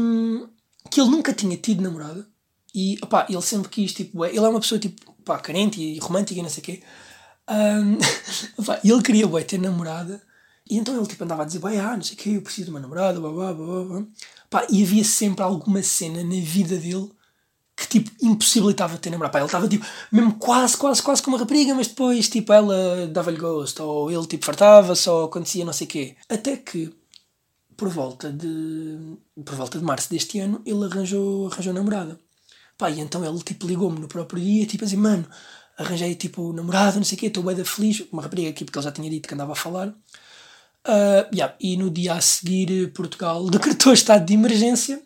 que 0.91 1.01
ele 1.01 1.11
nunca 1.11 1.33
tinha 1.33 1.57
tido 1.57 1.83
namorada 1.83 2.27
e 2.75 2.99
opá, 3.03 3.27
ele 3.29 3.43
sempre 3.43 3.69
quis, 3.69 3.93
tipo, 3.93 4.25
ele 4.25 4.39
é 4.39 4.49
uma 4.49 4.61
pessoa 4.61 4.79
tipo, 4.79 5.13
pá, 5.25 5.39
carente 5.39 5.81
e 5.81 5.99
romântica 5.99 6.41
e 6.41 6.43
não 6.43 6.51
sei 6.51 6.63
o 6.63 6.65
quê. 6.65 6.83
Um, 7.49 7.99
opá, 8.63 8.81
ele 8.83 9.03
queria 9.03 9.27
bué, 9.27 9.43
ter 9.43 9.59
namorada 9.59 10.23
e 10.69 10.79
então 10.79 10.97
ele 10.97 11.07
tipo, 11.07 11.23
andava 11.25 11.43
a 11.43 11.47
dizer, 11.47 11.61
ah, 11.65 11.97
não 11.97 12.03
sei 12.03 12.15
o 12.15 12.19
quê, 12.19 12.31
eu 12.31 12.43
preciso 12.43 12.67
de 12.67 12.71
uma 12.71 12.81
namorada, 12.81 13.21
blá, 13.21 13.31
blá, 13.31 13.53
blá, 13.53 13.85
blá. 13.85 14.05
Pá, 14.49 14.67
e 14.71 14.83
havia 14.83 15.05
sempre 15.05 15.43
alguma 15.43 15.83
cena 15.83 16.23
na 16.23 16.41
vida 16.41 16.79
dele 16.79 17.11
que 17.77 17.89
tipo 17.89 18.11
impossibilitava 18.23 18.97
ter 18.99 19.11
namorado. 19.11 19.33
Pá, 19.33 19.39
ele 19.41 19.47
estava 19.47 19.69
tipo 19.69 19.85
mesmo 20.11 20.35
quase, 20.35 20.77
quase, 20.77 21.03
quase 21.03 21.23
com 21.23 21.31
uma 21.31 21.39
rapariga, 21.39 21.75
mas 21.75 21.89
depois 21.89 22.29
tipo 22.29 22.53
ela 22.53 23.07
dava-lhe 23.09 23.37
gosto, 23.37 23.83
ou 23.83 24.11
ele 24.11 24.27
tipo 24.27 24.45
fartava-se, 24.45 25.09
ou 25.09 25.25
acontecia 25.25 25.65
não 25.65 25.73
sei 25.73 25.87
o 25.87 25.91
quê. 25.91 26.17
Até 26.29 26.57
que 26.57 26.95
por 27.77 27.89
volta 27.89 28.31
de 28.33 29.17
por 29.45 29.55
volta 29.55 29.79
de 29.79 29.85
março 29.85 30.11
deste 30.11 30.39
ano 30.39 30.63
ele 30.65 30.85
arranjou 30.85 31.49
arranjou 31.49 31.73
namorada. 31.73 32.19
Pá 32.79 32.91
e 32.91 33.01
então 33.01 33.25
ele 33.25 33.43
tipo 33.43 33.67
ligou-me 33.67 33.99
no 34.01 34.09
próprio 34.09 34.43
dia 34.43 34.67
tipo 34.67 34.85
assim 34.85 34.97
mano 34.97 35.27
arranjei 35.79 36.15
tipo 36.15 36.53
namorada 36.53 36.97
não 36.97 37.05
sei 37.05 37.17
o 37.17 37.21
quê 37.21 37.27
estou 37.27 37.43
bem 37.43 37.57
da 37.57 37.65
feliz. 37.65 38.05
Uma 38.13 38.23
rapariga 38.23 38.51
aqui 38.51 38.65
porque 38.65 38.79
ele 38.79 38.85
já 38.85 38.93
tinha 38.93 39.11
dito 39.11 39.29
que 39.29 39.35
andava 39.35 39.53
a 39.53 39.57
falar. 39.57 39.89
Uh, 40.87 41.25
yeah, 41.35 41.55
e 41.59 41.79
no 41.79 41.91
dia 41.91 42.15
a 42.15 42.21
seguir 42.21 42.93
Portugal 42.93 43.45
decretou 43.51 43.93
estado 43.93 44.25
de 44.25 44.35
emergência. 44.35 45.03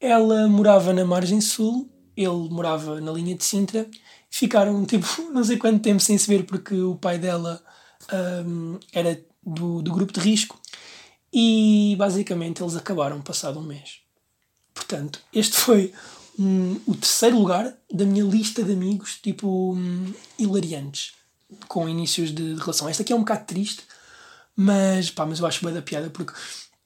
Ela 0.00 0.48
morava 0.48 0.92
na 0.92 1.04
margem 1.04 1.40
sul 1.40 1.90
ele 2.22 2.48
morava 2.50 3.00
na 3.00 3.12
linha 3.12 3.34
de 3.34 3.44
Sintra. 3.44 3.88
Ficaram 4.28 4.84
tipo 4.84 5.06
não 5.32 5.42
sei 5.42 5.56
quanto 5.56 5.82
tempo 5.82 6.00
sem 6.00 6.16
se 6.18 6.26
ver 6.26 6.44
porque 6.44 6.74
o 6.74 6.96
pai 6.96 7.18
dela 7.18 7.62
um, 8.46 8.76
ah, 8.76 8.80
era 8.92 9.20
do, 9.42 9.82
do 9.82 9.92
grupo 9.92 10.12
de 10.12 10.20
risco 10.20 10.59
e 11.32 11.94
basicamente 11.98 12.62
eles 12.62 12.76
acabaram 12.76 13.20
passado 13.20 13.58
um 13.58 13.62
mês. 13.62 14.00
Portanto, 14.74 15.20
este 15.32 15.56
foi 15.56 15.92
um, 16.38 16.80
o 16.86 16.94
terceiro 16.94 17.38
lugar 17.38 17.76
da 17.92 18.04
minha 18.04 18.24
lista 18.24 18.62
de 18.62 18.72
amigos, 18.72 19.18
tipo, 19.22 19.74
um, 19.74 20.12
hilariantes, 20.38 21.12
com 21.68 21.88
inícios 21.88 22.30
de, 22.34 22.54
de, 22.54 22.60
relação. 22.60 22.88
Esta 22.88 23.02
aqui 23.02 23.12
é 23.12 23.16
um 23.16 23.20
bocado 23.20 23.44
triste, 23.46 23.82
mas, 24.56 25.10
pá, 25.10 25.26
mas 25.26 25.40
eu 25.40 25.46
acho 25.46 25.64
bem 25.64 25.74
da 25.74 25.82
piada 25.82 26.10
porque 26.10 26.32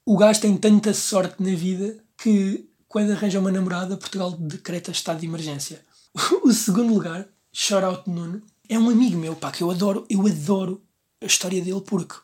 o 0.04 0.16
gajo 0.16 0.40
tem 0.40 0.56
tanta 0.56 0.92
sorte 0.92 1.42
na 1.42 1.54
vida 1.54 1.96
que 2.16 2.68
quando 2.88 3.10
arranja 3.10 3.40
uma 3.40 3.50
namorada, 3.50 3.96
Portugal 3.96 4.30
decreta 4.32 4.90
estado 4.90 5.20
de 5.20 5.26
emergência. 5.26 5.84
o 6.44 6.52
segundo 6.52 6.92
lugar, 6.94 7.26
shout 7.52 7.84
out 7.84 8.08
Nuno, 8.08 8.42
é 8.68 8.78
um 8.78 8.88
amigo 8.88 9.16
meu, 9.16 9.34
pá, 9.34 9.50
que 9.50 9.62
eu 9.62 9.70
adoro, 9.70 10.06
eu 10.08 10.26
adoro 10.26 10.82
a 11.20 11.26
história 11.26 11.62
dele 11.62 11.80
porque 11.80 12.14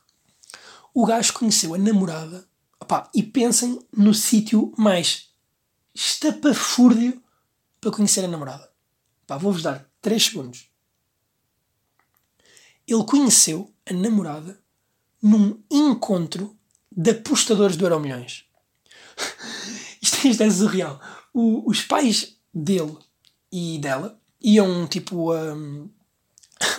o 0.94 1.07
gajo 1.07 1.33
conheceu 1.33 1.74
a 1.74 1.79
namorada 1.79 2.48
opá, 2.81 3.09
e 3.14 3.22
pensem 3.22 3.79
no 3.96 4.12
sítio 4.12 4.72
mais 4.76 5.29
estapafúrdio 5.94 7.22
para 7.81 7.90
conhecer 7.90 8.24
a 8.24 8.29
namorada. 8.29 8.68
Vou-vos 9.29 9.62
dar 9.62 9.88
3 10.03 10.24
segundos. 10.24 10.68
Ele 12.87 13.05
conheceu 13.05 13.72
a 13.88 13.92
namorada 13.92 14.61
num 15.22 15.62
encontro 15.70 16.57
de 16.90 17.11
apostadores 17.11 17.76
do 17.76 17.85
Euromilhões. 17.85 18.44
isto, 20.03 20.26
isto 20.26 20.42
é 20.42 20.50
surreal. 20.50 21.00
O, 21.33 21.70
os 21.70 21.83
pais 21.83 22.37
dele 22.53 22.96
e 23.53 23.79
dela 23.79 24.20
iam 24.42 24.88
tipo 24.88 25.31
a, 25.31 25.55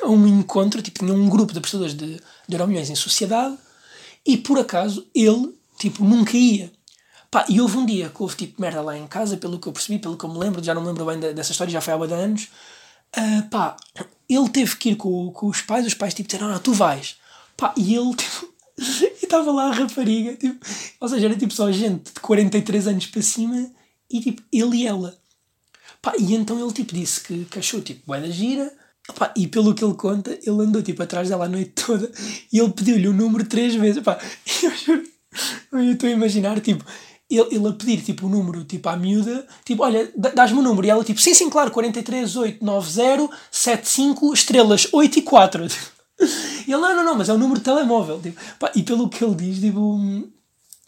a 0.02 0.08
um 0.10 0.28
encontro, 0.28 0.82
tipo, 0.82 1.00
tinham 1.00 1.15
um 1.15 1.30
grupo 1.30 1.54
de 1.54 1.60
apostadores 1.60 1.93
de, 1.93 2.17
de 2.17 2.56
Euromilhões 2.56 2.89
em 2.89 2.95
sociedade 2.95 3.58
e 4.26 4.38
por 4.38 4.60
acaso 4.60 5.06
ele 5.14 5.54
tipo 5.78 6.04
nunca 6.04 6.38
ia. 6.38 6.72
Pá, 7.30 7.46
e 7.48 7.62
houve 7.62 7.78
um 7.78 7.86
dia 7.86 8.10
que 8.10 8.22
houve 8.22 8.36
tipo 8.36 8.62
merda 8.62 8.82
lá 8.82 8.98
em 8.98 9.08
casa, 9.08 9.38
pelo 9.38 9.58
que 9.58 9.68
eu 9.68 9.72
percebi, 9.72 10.00
pelo 10.00 10.18
que 10.18 10.26
eu 10.26 10.30
me 10.30 10.38
lembro, 10.38 10.62
já 10.62 10.74
não 10.74 10.82
me 10.82 10.88
lembro 10.90 11.06
bem 11.06 11.20
dessa 11.34 11.52
história, 11.52 11.72
já 11.72 11.80
foi 11.80 11.94
há 11.94 12.06
de 12.06 12.14
anos. 12.14 12.50
Uh, 13.18 13.50
pá, 13.50 13.78
ele 14.28 14.50
teve 14.50 14.76
que 14.76 14.90
ir 14.90 14.96
com, 14.96 15.32
com 15.32 15.48
os 15.48 15.62
pais, 15.62 15.86
os 15.86 15.94
pais 15.94 16.14
tipo 16.14 16.28
disseram, 16.28 16.48
não, 16.48 16.56
não, 16.56 16.62
tu 16.62 16.74
vais. 16.74 17.18
Pá, 17.56 17.74
e 17.78 17.96
ele 17.96 18.14
tipo, 18.16 18.54
e 18.78 19.24
estava 19.24 19.52
lá 19.52 19.70
a 19.70 19.72
rapariga, 19.72 20.36
tipo, 20.36 20.66
ou 21.00 21.08
seja, 21.08 21.28
era 21.28 21.36
tipo 21.36 21.54
só 21.54 21.72
gente 21.72 22.14
de 22.14 22.20
43 22.20 22.88
anos 22.88 23.06
para 23.08 23.22
cima 23.22 23.72
e 24.10 24.20
tipo, 24.20 24.42
ele 24.52 24.78
e 24.78 24.88
ela. 24.88 25.18
Pá, 26.02 26.14
e 26.20 26.34
então 26.36 26.60
ele 26.60 26.74
tipo 26.74 26.94
disse 26.94 27.22
que, 27.22 27.46
que 27.46 27.60
achou 27.60 27.82
tipo, 27.82 28.02
bué 28.06 28.20
da 28.20 28.30
gira, 28.30 28.74
E 29.36 29.47
pelo 29.47 29.74
que 29.74 29.84
ele 29.84 29.93
conta, 29.93 30.32
ele 30.32 30.62
andou 30.62 30.82
tipo 30.82 31.02
atrás 31.04 31.30
dela 31.30 31.45
a 31.45 31.50
noite 31.50 31.71
toda 31.71 32.12
e 32.52 32.60
ele 32.60 32.71
pediu-lhe 32.71 33.08
o 33.08 33.13
número 33.13 33.45
três 33.45 33.76
vezes. 33.76 34.04
Pá, 34.04 34.19
eu 34.63 34.71
juro, 34.76 35.04
eu 35.71 35.91
estou 35.93 36.10
a 36.10 36.13
imaginar, 36.13 36.60
tipo, 36.60 36.84
ele, 37.30 37.56
ele 37.56 37.67
a 37.67 37.74
pedir 37.74 38.02
tipo 38.02 38.28
o 38.28 38.30
número 38.30 38.63
tipo 38.63 38.89
à 38.89 38.95
miúda, 38.95 39.45
tipo, 39.63 39.84
olha, 39.84 40.12
dás-me 40.36 40.60
o 40.60 40.62
número, 40.62 40.86
e 40.86 40.89
ela 40.89 41.04
tipo, 41.04 41.21
sim, 41.21 41.34
sim, 41.34 41.50
claro, 41.50 41.71
43 41.71 42.36
890 42.36 43.30
75 43.50 44.34
estrelas 44.34 44.88
8 44.91 45.19
e 45.19 45.21
4. 45.21 45.67
E 46.67 46.71
ele, 46.71 46.80
não, 46.80 46.95
não, 46.95 47.04
não, 47.04 47.15
mas 47.15 47.30
é 47.30 47.34
o 47.34 47.38
número 47.38 47.58
de 47.58 47.65
telemóvel. 47.65 48.21
Tipo, 48.21 48.39
e 48.76 48.84
pelo 48.84 49.10
que 49.10 49.24
ele 49.26 49.34
diz, 49.34 49.60
tipo, 49.60 50.00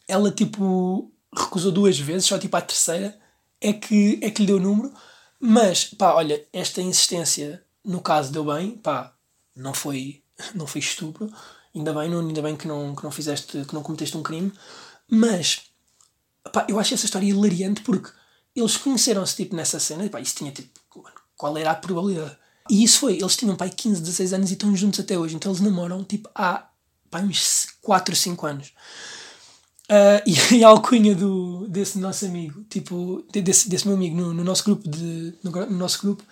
ela 0.07 0.29
tipo 0.29 1.11
recusou 1.35 1.71
duas 1.71 1.97
vezes, 1.97 2.27
só 2.27 2.37
tipo 2.37 2.55
à 2.55 2.61
terceira 2.61 3.17
é 3.59 3.73
que, 3.73 4.19
é 4.21 4.29
que 4.29 4.41
lhe 4.41 4.47
deu 4.47 4.57
o 4.57 4.59
número. 4.59 4.93
Mas, 5.39 5.85
pá, 5.85 6.13
olha, 6.13 6.45
esta 6.53 6.81
insistência 6.81 7.63
no 7.83 8.01
caso 8.01 8.31
deu 8.31 8.45
bem, 8.45 8.71
pá, 8.71 9.13
não 9.55 9.73
foi, 9.73 10.21
não 10.55 10.65
foi 10.65 10.79
estupro, 10.79 11.31
ainda 11.75 11.93
bem, 11.93 12.09
não, 12.09 12.19
ainda 12.19 12.41
bem 12.41 12.55
que 12.55 12.67
não, 12.67 12.95
que 12.95 13.03
não 13.03 13.11
fizeste, 13.11 13.65
que 13.65 13.73
não 13.73 13.83
cometeste 13.83 14.17
um 14.17 14.23
crime, 14.23 14.51
mas 15.09 15.63
pá, 16.51 16.65
eu 16.69 16.79
acho 16.79 16.93
essa 16.93 17.05
história 17.05 17.25
hilariante 17.25 17.81
porque 17.81 18.09
eles 18.55 18.77
conheceram-se 18.77 19.35
tipo 19.35 19.55
nessa 19.55 19.79
cena, 19.79 20.07
pá, 20.09 20.21
isso 20.21 20.35
tinha 20.35 20.51
tipo, 20.51 20.69
qual 21.35 21.57
era 21.57 21.71
a 21.71 21.75
probabilidade? 21.75 22.37
E 22.69 22.83
isso 22.83 22.99
foi, 22.99 23.17
eles 23.17 23.35
tinham 23.35 23.55
pai 23.55 23.69
15, 23.69 24.01
16 24.01 24.33
anos 24.33 24.49
e 24.49 24.53
estão 24.53 24.75
juntos 24.75 24.99
até 24.99 25.17
hoje, 25.17 25.35
então 25.35 25.51
eles 25.51 25.61
namoram 25.61 26.03
tipo 26.03 26.29
há 26.33 26.69
pá, 27.09 27.19
uns 27.19 27.67
4, 27.81 28.15
5 28.15 28.45
anos. 28.45 28.73
Uh, 29.89 30.23
e, 30.25 30.55
e 30.59 30.63
a 30.63 30.69
alcunha 30.69 31.13
do, 31.13 31.67
desse 31.67 31.99
nosso 31.99 32.25
amigo, 32.25 32.63
tipo, 32.69 33.25
desse, 33.31 33.67
desse 33.69 33.85
meu 33.85 33.97
amigo 33.97 34.15
no, 34.15 34.33
no 34.33 34.43
nosso 34.43 34.63
grupo 34.63 34.87
de, 34.87 35.33
no, 35.43 35.51
no 35.51 35.77
nosso 35.77 36.01
grupo 36.01 36.23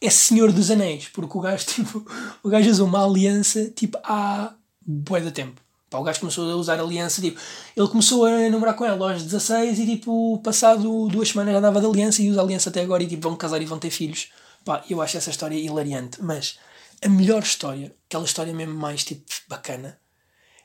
é 0.00 0.10
Senhor 0.10 0.52
dos 0.52 0.70
Anéis, 0.70 1.08
porque 1.08 1.36
o 1.36 1.40
gajo, 1.40 1.66
tipo, 1.66 2.06
o 2.42 2.48
gajo 2.48 2.70
usou 2.70 2.86
uma 2.86 3.04
aliança, 3.04 3.70
tipo, 3.70 3.98
há 4.04 4.54
bué 4.84 5.20
de 5.20 5.30
tempo. 5.30 5.60
Pá, 5.90 5.98
o 5.98 6.02
gajo 6.02 6.20
começou 6.20 6.50
a 6.50 6.56
usar 6.56 6.78
aliança, 6.78 7.20
tipo, 7.22 7.40
ele 7.74 7.88
começou 7.88 8.26
a 8.26 8.50
namorar 8.50 8.76
com 8.76 8.84
ela 8.84 9.12
aos 9.12 9.22
16 9.22 9.78
e, 9.78 9.86
tipo, 9.86 10.38
passado 10.44 11.08
duas 11.08 11.30
semanas 11.30 11.52
já 11.52 11.58
andava 11.58 11.80
de 11.80 11.86
aliança 11.86 12.22
e 12.22 12.30
usa 12.30 12.42
aliança 12.42 12.68
até 12.68 12.82
agora 12.82 13.02
e, 13.02 13.06
tipo, 13.06 13.26
vão 13.28 13.36
casar 13.36 13.60
e 13.62 13.64
vão 13.64 13.78
ter 13.78 13.90
filhos. 13.90 14.28
Pá, 14.64 14.84
eu 14.88 15.00
acho 15.00 15.16
essa 15.16 15.30
história 15.30 15.56
hilariante, 15.56 16.22
mas 16.22 16.58
a 17.02 17.08
melhor 17.08 17.42
história, 17.42 17.94
aquela 18.06 18.24
história 18.24 18.52
mesmo 18.52 18.74
mais, 18.74 19.02
tipo, 19.02 19.24
bacana, 19.48 19.98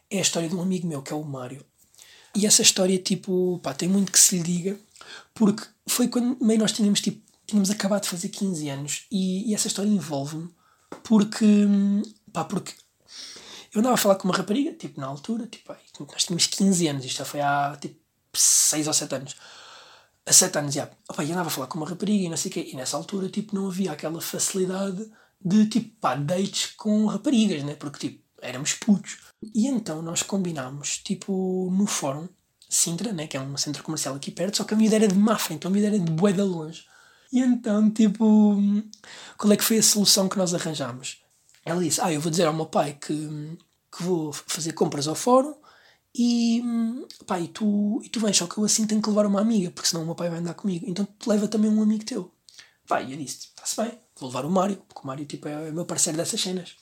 é 0.09 0.17
a 0.17 0.21
história 0.21 0.49
de 0.49 0.55
um 0.55 0.61
amigo 0.61 0.87
meu, 0.87 1.01
que 1.01 1.13
é 1.13 1.15
o 1.15 1.23
Mário. 1.23 1.65
E 2.35 2.45
essa 2.45 2.61
história, 2.61 2.97
tipo, 2.97 3.59
pá, 3.63 3.73
tem 3.73 3.87
muito 3.87 4.11
que 4.11 4.19
se 4.19 4.37
lhe 4.37 4.43
diga, 4.43 4.77
porque 5.33 5.63
foi 5.87 6.07
quando 6.07 6.37
meio 6.43 6.59
nós 6.59 6.71
tínhamos, 6.71 6.99
tipo, 6.99 7.21
tínhamos 7.45 7.69
acabado 7.69 8.03
de 8.03 8.09
fazer 8.09 8.29
15 8.29 8.69
anos 8.69 9.05
e, 9.11 9.49
e 9.49 9.55
essa 9.55 9.67
história 9.67 9.89
envolve-me 9.89 10.49
porque, 11.03 11.67
pá, 12.31 12.43
porque 12.43 12.73
eu 13.73 13.79
andava 13.79 13.95
a 13.95 13.97
falar 13.97 14.15
com 14.15 14.27
uma 14.27 14.37
rapariga, 14.37 14.71
tipo, 14.73 15.01
na 15.01 15.07
altura, 15.07 15.47
tipo, 15.47 15.75
nós 15.99 16.23
tínhamos 16.23 16.45
15 16.45 16.87
anos, 16.87 17.05
isto 17.05 17.17
já 17.17 17.25
foi 17.25 17.41
há, 17.41 17.75
tipo, 17.81 17.99
6 18.33 18.87
ou 18.87 18.93
7 18.93 19.15
anos. 19.15 19.35
Há 20.25 20.31
7 20.31 20.57
anos, 20.59 20.73
já. 20.75 20.89
Opa, 21.09 21.23
e 21.23 21.31
andava 21.31 21.47
a 21.47 21.51
falar 21.51 21.67
com 21.67 21.77
uma 21.79 21.87
rapariga 21.87 22.25
e 22.25 22.29
não 22.29 22.37
sei 22.37 22.51
o 22.51 22.53
quê, 22.53 22.69
e 22.71 22.75
nessa 22.75 22.95
altura, 22.95 23.29
tipo, 23.29 23.55
não 23.55 23.67
havia 23.67 23.91
aquela 23.91 24.21
facilidade 24.21 25.11
de, 25.43 25.65
tipo, 25.67 25.89
pá, 25.99 26.15
dates 26.15 26.67
com 26.77 27.07
raparigas, 27.07 27.63
né? 27.63 27.75
Porque, 27.75 28.09
tipo, 28.09 28.23
éramos 28.41 28.73
putos. 28.73 29.17
E 29.53 29.67
então 29.67 30.01
nós 30.01 30.21
combinámos, 30.21 30.99
tipo, 30.99 31.69
no 31.71 31.87
fórum, 31.87 32.27
Sintra, 32.69 33.13
né? 33.13 33.27
Que 33.27 33.37
é 33.37 33.39
um 33.39 33.55
centro 33.55 33.83
comercial 33.83 34.15
aqui 34.15 34.31
perto, 34.31 34.57
só 34.57 34.63
que 34.63 34.73
a 34.73 34.77
minha 34.77 34.93
era 34.95 35.07
de 35.07 35.13
Mafra, 35.13 35.53
então 35.53 35.69
a 35.69 35.73
minha 35.73 35.87
era 35.87 35.99
de 35.99 36.11
bué 36.11 36.31
de 36.31 36.41
longe. 36.41 36.85
E 37.33 37.39
então, 37.39 37.89
tipo, 37.89 38.55
qual 39.39 39.51
é 39.51 39.57
que 39.57 39.63
foi 39.63 39.79
a 39.79 39.83
solução 39.83 40.29
que 40.29 40.37
nós 40.37 40.53
arranjámos? 40.53 41.17
Ela 41.65 41.81
disse: 41.81 41.99
Ah, 41.99 42.13
eu 42.13 42.21
vou 42.21 42.29
dizer 42.29 42.45
ao 42.45 42.53
meu 42.53 42.67
pai 42.67 42.93
que, 42.93 43.57
que 43.91 44.03
vou 44.03 44.31
fazer 44.31 44.73
compras 44.73 45.07
ao 45.07 45.15
fórum 45.15 45.55
e, 46.15 46.61
e, 47.41 47.47
tu, 47.47 47.99
e 48.03 48.09
tu 48.09 48.19
vens, 48.19 48.37
só 48.37 48.45
que 48.45 48.59
eu 48.59 48.63
assim 48.63 48.85
tenho 48.85 49.01
que 49.01 49.09
levar 49.09 49.25
uma 49.25 49.41
amiga, 49.41 49.71
porque 49.71 49.89
senão 49.89 50.03
o 50.03 50.05
meu 50.05 50.13
pai 50.13 50.29
vai 50.29 50.37
andar 50.37 50.53
comigo. 50.53 50.85
Então 50.87 51.05
tu 51.17 51.27
leva 51.27 51.47
também 51.47 51.71
um 51.71 51.81
amigo 51.81 52.05
teu. 52.05 52.31
Pá, 52.87 53.01
e 53.01 53.13
eu 53.13 53.17
disse: 53.17 53.47
Está-se 53.47 53.81
bem, 53.81 53.99
vou 54.19 54.29
levar 54.29 54.45
o 54.45 54.51
Mário, 54.51 54.77
porque 54.87 55.01
o 55.03 55.07
Mário 55.07 55.25
tipo, 55.25 55.47
é 55.47 55.71
o 55.71 55.73
meu 55.73 55.85
parceiro 55.85 56.17
dessas 56.17 56.39
cenas. 56.39 56.75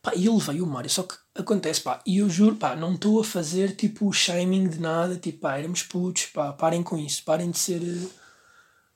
Pá, 0.00 0.14
e 0.14 0.24
eu 0.24 0.34
levei 0.34 0.62
o 0.62 0.66
Mário, 0.66 0.88
só 0.88 1.02
que 1.02 1.14
acontece, 1.34 1.82
pá, 1.82 2.00
e 2.06 2.18
eu 2.18 2.30
juro, 2.30 2.56
pá, 2.56 2.74
não 2.74 2.94
estou 2.94 3.20
a 3.20 3.24
fazer 3.24 3.76
tipo 3.76 4.10
shaming 4.12 4.68
de 4.68 4.80
nada, 4.80 5.16
tipo, 5.16 5.40
pá, 5.40 5.58
éramos 5.58 5.82
putos, 5.82 6.26
pá, 6.26 6.54
parem 6.54 6.82
com 6.82 6.96
isso, 6.96 7.22
parem 7.24 7.50
de 7.50 7.58
ser 7.58 7.82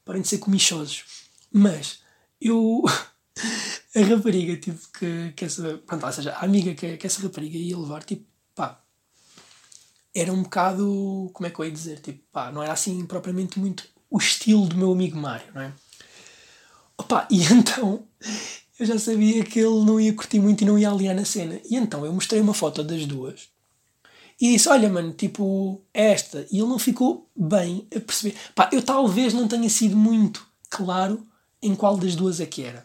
parem 0.05 0.23
de 0.23 0.29
ser 0.29 0.39
comichosos. 0.39 1.05
Mas 1.51 2.01
eu. 2.41 2.83
a 3.95 4.01
rapariga, 4.01 4.57
tipo, 4.57 4.81
que, 4.99 5.33
que 5.33 5.45
essa. 5.45 5.79
Pronto, 5.79 6.07
ou 6.07 6.13
seja, 6.13 6.33
a 6.33 6.45
amiga 6.45 6.75
que, 6.75 6.97
que 6.97 7.07
essa 7.07 7.23
rapariga 7.23 7.57
ia 7.57 7.79
levar, 7.79 8.05
tipo, 8.05 8.25
pá. 8.55 8.81
Era 10.15 10.33
um 10.33 10.43
bocado. 10.43 11.31
Como 11.33 11.47
é 11.47 11.51
que 11.51 11.59
eu 11.59 11.65
ia 11.65 11.71
dizer? 11.71 12.01
Tipo, 12.01 12.23
pá, 12.33 12.53
não 12.53 12.63
era 12.63 12.73
assim 12.73 13.05
propriamente 13.07 13.59
muito 13.59 13.89
o 14.11 14.19
estilo 14.19 14.67
do 14.67 14.77
meu 14.77 14.93
amigo 14.93 15.17
Mário, 15.17 15.47
não 15.55 15.63
é? 15.63 15.73
Opa, 16.99 17.27
e 17.31 17.43
então 17.53 18.07
eu 18.79 18.87
já 18.87 18.99
sabia 18.99 19.45
que 19.45 19.59
ele 19.59 19.85
não 19.85 19.99
ia 19.99 20.13
curtir 20.13 20.39
muito 20.39 20.63
e 20.63 20.67
não 20.67 20.79
ia 20.79 20.91
aliar 20.91 21.15
na 21.15 21.25
cena. 21.25 21.61
E 21.65 21.77
então 21.77 22.05
eu 22.05 22.13
mostrei 22.13 22.41
uma 22.41 22.53
foto 22.53 22.85
das 22.85 23.07
duas 23.07 23.49
e 24.43 24.55
disse: 24.55 24.69
Olha, 24.69 24.89
mano, 24.89 25.13
tipo, 25.13 25.81
é 25.95 26.11
esta. 26.11 26.45
E 26.51 26.59
ele 26.59 26.67
não 26.67 26.79
ficou 26.79 27.31
bem 27.37 27.87
a 27.95 28.01
perceber. 28.01 28.37
Pá, 28.57 28.69
eu 28.73 28.83
talvez 28.83 29.33
não 29.33 29.47
tenha 29.47 29.71
sido 29.71 29.97
muito 29.97 30.45
claro 30.69 31.25
em 31.63 31.77
qual 31.77 31.97
das 31.97 32.17
duas 32.17 32.41
é 32.41 32.47
que 32.47 32.65
era. 32.65 32.85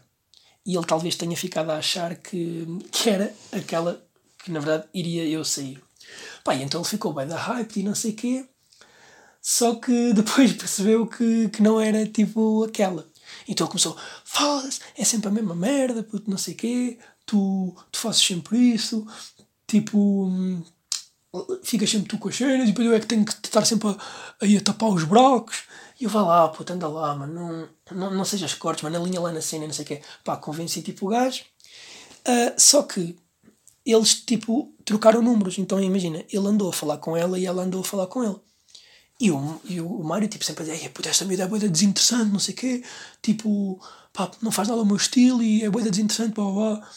E 0.64 0.76
ele 0.78 0.86
talvez 0.86 1.16
tenha 1.16 1.36
ficado 1.36 1.72
a 1.72 1.78
achar 1.78 2.16
que, 2.16 2.68
que 2.92 3.10
era 3.10 3.34
aquela 3.52 4.06
que 4.38 4.52
na 4.52 4.60
verdade 4.60 4.88
iria 4.94 5.26
eu 5.26 5.44
sair. 5.44 5.82
Pá, 6.44 6.54
e 6.54 6.62
então 6.62 6.80
ele 6.80 6.90
ficou 6.90 7.12
bem 7.12 7.26
da 7.26 7.36
hype 7.36 7.78
e 7.78 7.84
não 7.84 7.96
sei 7.96 8.12
o 8.12 8.16
quê. 8.16 8.46
Só 9.42 9.74
que 9.76 10.14
depois 10.14 10.54
percebeu 10.54 11.08
que, 11.08 11.50
que 11.50 11.64
não 11.64 11.82
era 11.82 12.06
tipo 12.06 12.66
aquela. 12.66 13.04
Então 13.48 13.66
ele 13.66 13.72
começou: 13.72 13.98
Foda-se, 14.24 14.80
é 14.96 15.04
sempre 15.04 15.30
a 15.30 15.32
mesma 15.32 15.56
merda, 15.56 16.04
puto, 16.04 16.30
não 16.30 16.38
sei 16.38 16.54
o 16.54 16.58
quê. 16.58 17.00
Tu, 17.26 17.76
tu 17.92 17.98
fazes 17.98 18.22
sempre 18.22 18.60
isso. 18.60 19.08
Tipo 19.66 20.30
ficas 21.64 21.90
sempre 21.90 22.08
tu 22.08 22.18
com 22.18 22.30
as 22.30 22.36
cenas 22.36 22.64
e 22.64 22.72
depois 22.72 22.88
eu 22.88 22.94
é 22.94 23.00
que 23.00 23.06
tenho 23.06 23.26
que 23.26 23.32
estar 23.32 23.66
sempre 23.66 23.90
a, 23.90 23.92
a, 23.92 24.58
a 24.58 24.62
tapar 24.64 24.90
os 24.90 25.04
brocos. 25.04 25.64
E 26.00 26.04
eu 26.04 26.10
vá 26.10 26.22
lá, 26.22 26.48
puta, 26.50 26.74
anda 26.74 26.88
lá, 26.88 27.16
mano, 27.16 27.34
não, 27.34 27.98
não, 27.98 28.12
não 28.12 28.26
sejas 28.26 28.54
cortes, 28.54 28.84
mano, 28.84 29.04
linha 29.04 29.20
lá 29.20 29.32
na 29.32 29.42
cena, 29.42 29.66
não 29.66 29.74
sei 29.74 29.84
o 29.84 29.88
quê. 29.88 30.02
Pá, 30.24 30.38
convenci 30.38 30.82
tipo 30.82 31.08
o 31.08 31.10
gajo. 31.10 31.44
Uh, 32.28 32.54
só 32.58 32.84
que 32.84 33.16
eles, 33.86 34.16
tipo, 34.16 34.74
trocaram 34.84 35.22
números. 35.22 35.58
Então 35.58 35.82
imagina, 35.82 36.24
ele 36.32 36.48
andou 36.48 36.70
a 36.70 36.74
falar 36.74 36.98
com 36.98 37.16
ela 37.16 37.40
e 37.40 37.46
ela 37.46 37.64
andou 37.64 37.82
a 37.82 37.86
falar 37.86 38.08
com 38.08 38.24
ele. 38.24 38.36
E 39.20 39.32
o, 39.32 39.62
e 39.66 39.82
o 39.82 40.04
Mário, 40.04 40.28
tipo, 40.28 40.46
sempre 40.46 40.64
a 40.64 40.74
dizer, 40.74 40.90
puta, 40.90 41.10
esta 41.10 41.26
miúda 41.26 41.44
é 41.44 41.48
boa 41.48 41.60
desinteressante, 41.60 42.32
não 42.32 42.40
sei 42.40 42.54
o 42.54 42.58
quê, 42.58 42.84
tipo, 43.22 43.80
pá, 44.14 44.30
não 44.42 44.52
faz 44.52 44.68
nada 44.68 44.80
ao 44.80 44.86
meu 44.86 44.96
estilo 44.96 45.42
e 45.42 45.64
é 45.64 45.70
boa 45.70 45.84
desinteressante, 45.84 46.36
blá, 46.36 46.46
blá, 46.46 46.76
blá. 46.76 46.90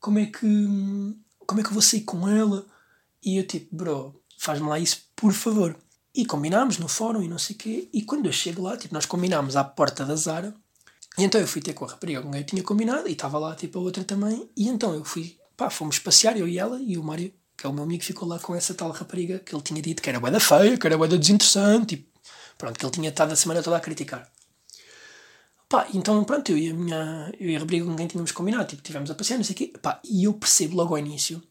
Como 0.00 0.18
é 0.18 0.26
que, 0.26 0.38
como 1.46 1.60
é 1.60 1.64
que 1.64 1.68
eu 1.68 1.74
vou 1.74 1.82
sair 1.82 2.02
com 2.02 2.28
ela? 2.28 2.66
E 3.24 3.36
eu, 3.36 3.46
tipo, 3.46 3.74
bro, 3.74 4.22
faz-me 4.38 4.68
lá 4.68 4.78
isso, 4.78 5.02
por 5.14 5.32
favor. 5.32 5.76
E 6.14 6.24
combinámos 6.24 6.78
no 6.78 6.88
fórum 6.88 7.22
e 7.22 7.28
não 7.28 7.38
sei 7.38 7.54
o 7.56 7.58
quê. 7.58 7.88
E 7.92 8.02
quando 8.02 8.26
eu 8.26 8.32
chego 8.32 8.62
lá, 8.62 8.76
tipo, 8.76 8.94
nós 8.94 9.06
combinámos 9.06 9.56
à 9.56 9.64
porta 9.64 10.04
da 10.04 10.16
Zara. 10.16 10.54
E 11.18 11.24
então 11.24 11.40
eu 11.40 11.46
fui 11.46 11.60
ter 11.60 11.72
com 11.72 11.84
a 11.84 11.88
rapariga 11.88 12.22
com 12.22 12.30
quem 12.30 12.40
eu 12.40 12.46
tinha 12.46 12.62
combinado 12.62 13.08
e 13.08 13.12
estava 13.12 13.38
lá, 13.38 13.54
tipo, 13.54 13.78
a 13.78 13.82
outra 13.82 14.04
também. 14.04 14.48
E 14.56 14.68
então 14.68 14.94
eu 14.94 15.04
fui, 15.04 15.38
pá, 15.56 15.70
fomos 15.70 15.98
passear, 15.98 16.38
eu 16.38 16.48
e 16.48 16.58
ela, 16.58 16.80
e 16.80 16.96
o 16.96 17.02
Mário 17.02 17.32
que 17.56 17.66
é 17.66 17.70
o 17.70 17.72
meu 17.72 17.84
amigo, 17.84 18.04
ficou 18.04 18.28
lá 18.28 18.38
com 18.38 18.54
essa 18.54 18.74
tal 18.74 18.90
rapariga 18.90 19.38
que 19.38 19.54
ele 19.54 19.62
tinha 19.62 19.80
dito 19.80 20.02
que 20.02 20.10
era 20.10 20.20
boeda 20.20 20.38
feia, 20.38 20.76
que 20.76 20.86
era 20.86 20.98
boeda 20.98 21.16
desinteressante, 21.16 21.94
e 21.94 22.08
pronto, 22.58 22.78
que 22.78 22.84
ele 22.84 22.92
tinha 22.92 23.08
estado 23.08 23.32
a 23.32 23.36
semana 23.36 23.62
toda 23.62 23.76
a 23.76 23.80
criticar. 23.80 24.30
Pá, 25.68 25.88
então 25.92 26.22
pronto, 26.22 26.50
eu 26.52 26.58
e 26.58 26.70
a 26.70 26.74
minha 26.74 27.32
eu 27.40 27.50
e 27.50 27.56
a 27.56 27.58
rapariga 27.58 27.86
com 27.86 27.96
quem 27.96 28.06
tínhamos 28.06 28.32
combinado, 28.32 28.66
tipo, 28.66 28.82
tivemos 28.82 29.10
a 29.10 29.14
passear, 29.14 29.38
não 29.38 29.44
sei 29.44 29.54
o 29.54 29.56
quê, 29.56 29.72
pá, 29.80 30.00
e 30.04 30.24
eu 30.24 30.34
percebo 30.34 30.76
logo 30.76 30.94
ao 30.94 30.98
início 30.98 31.42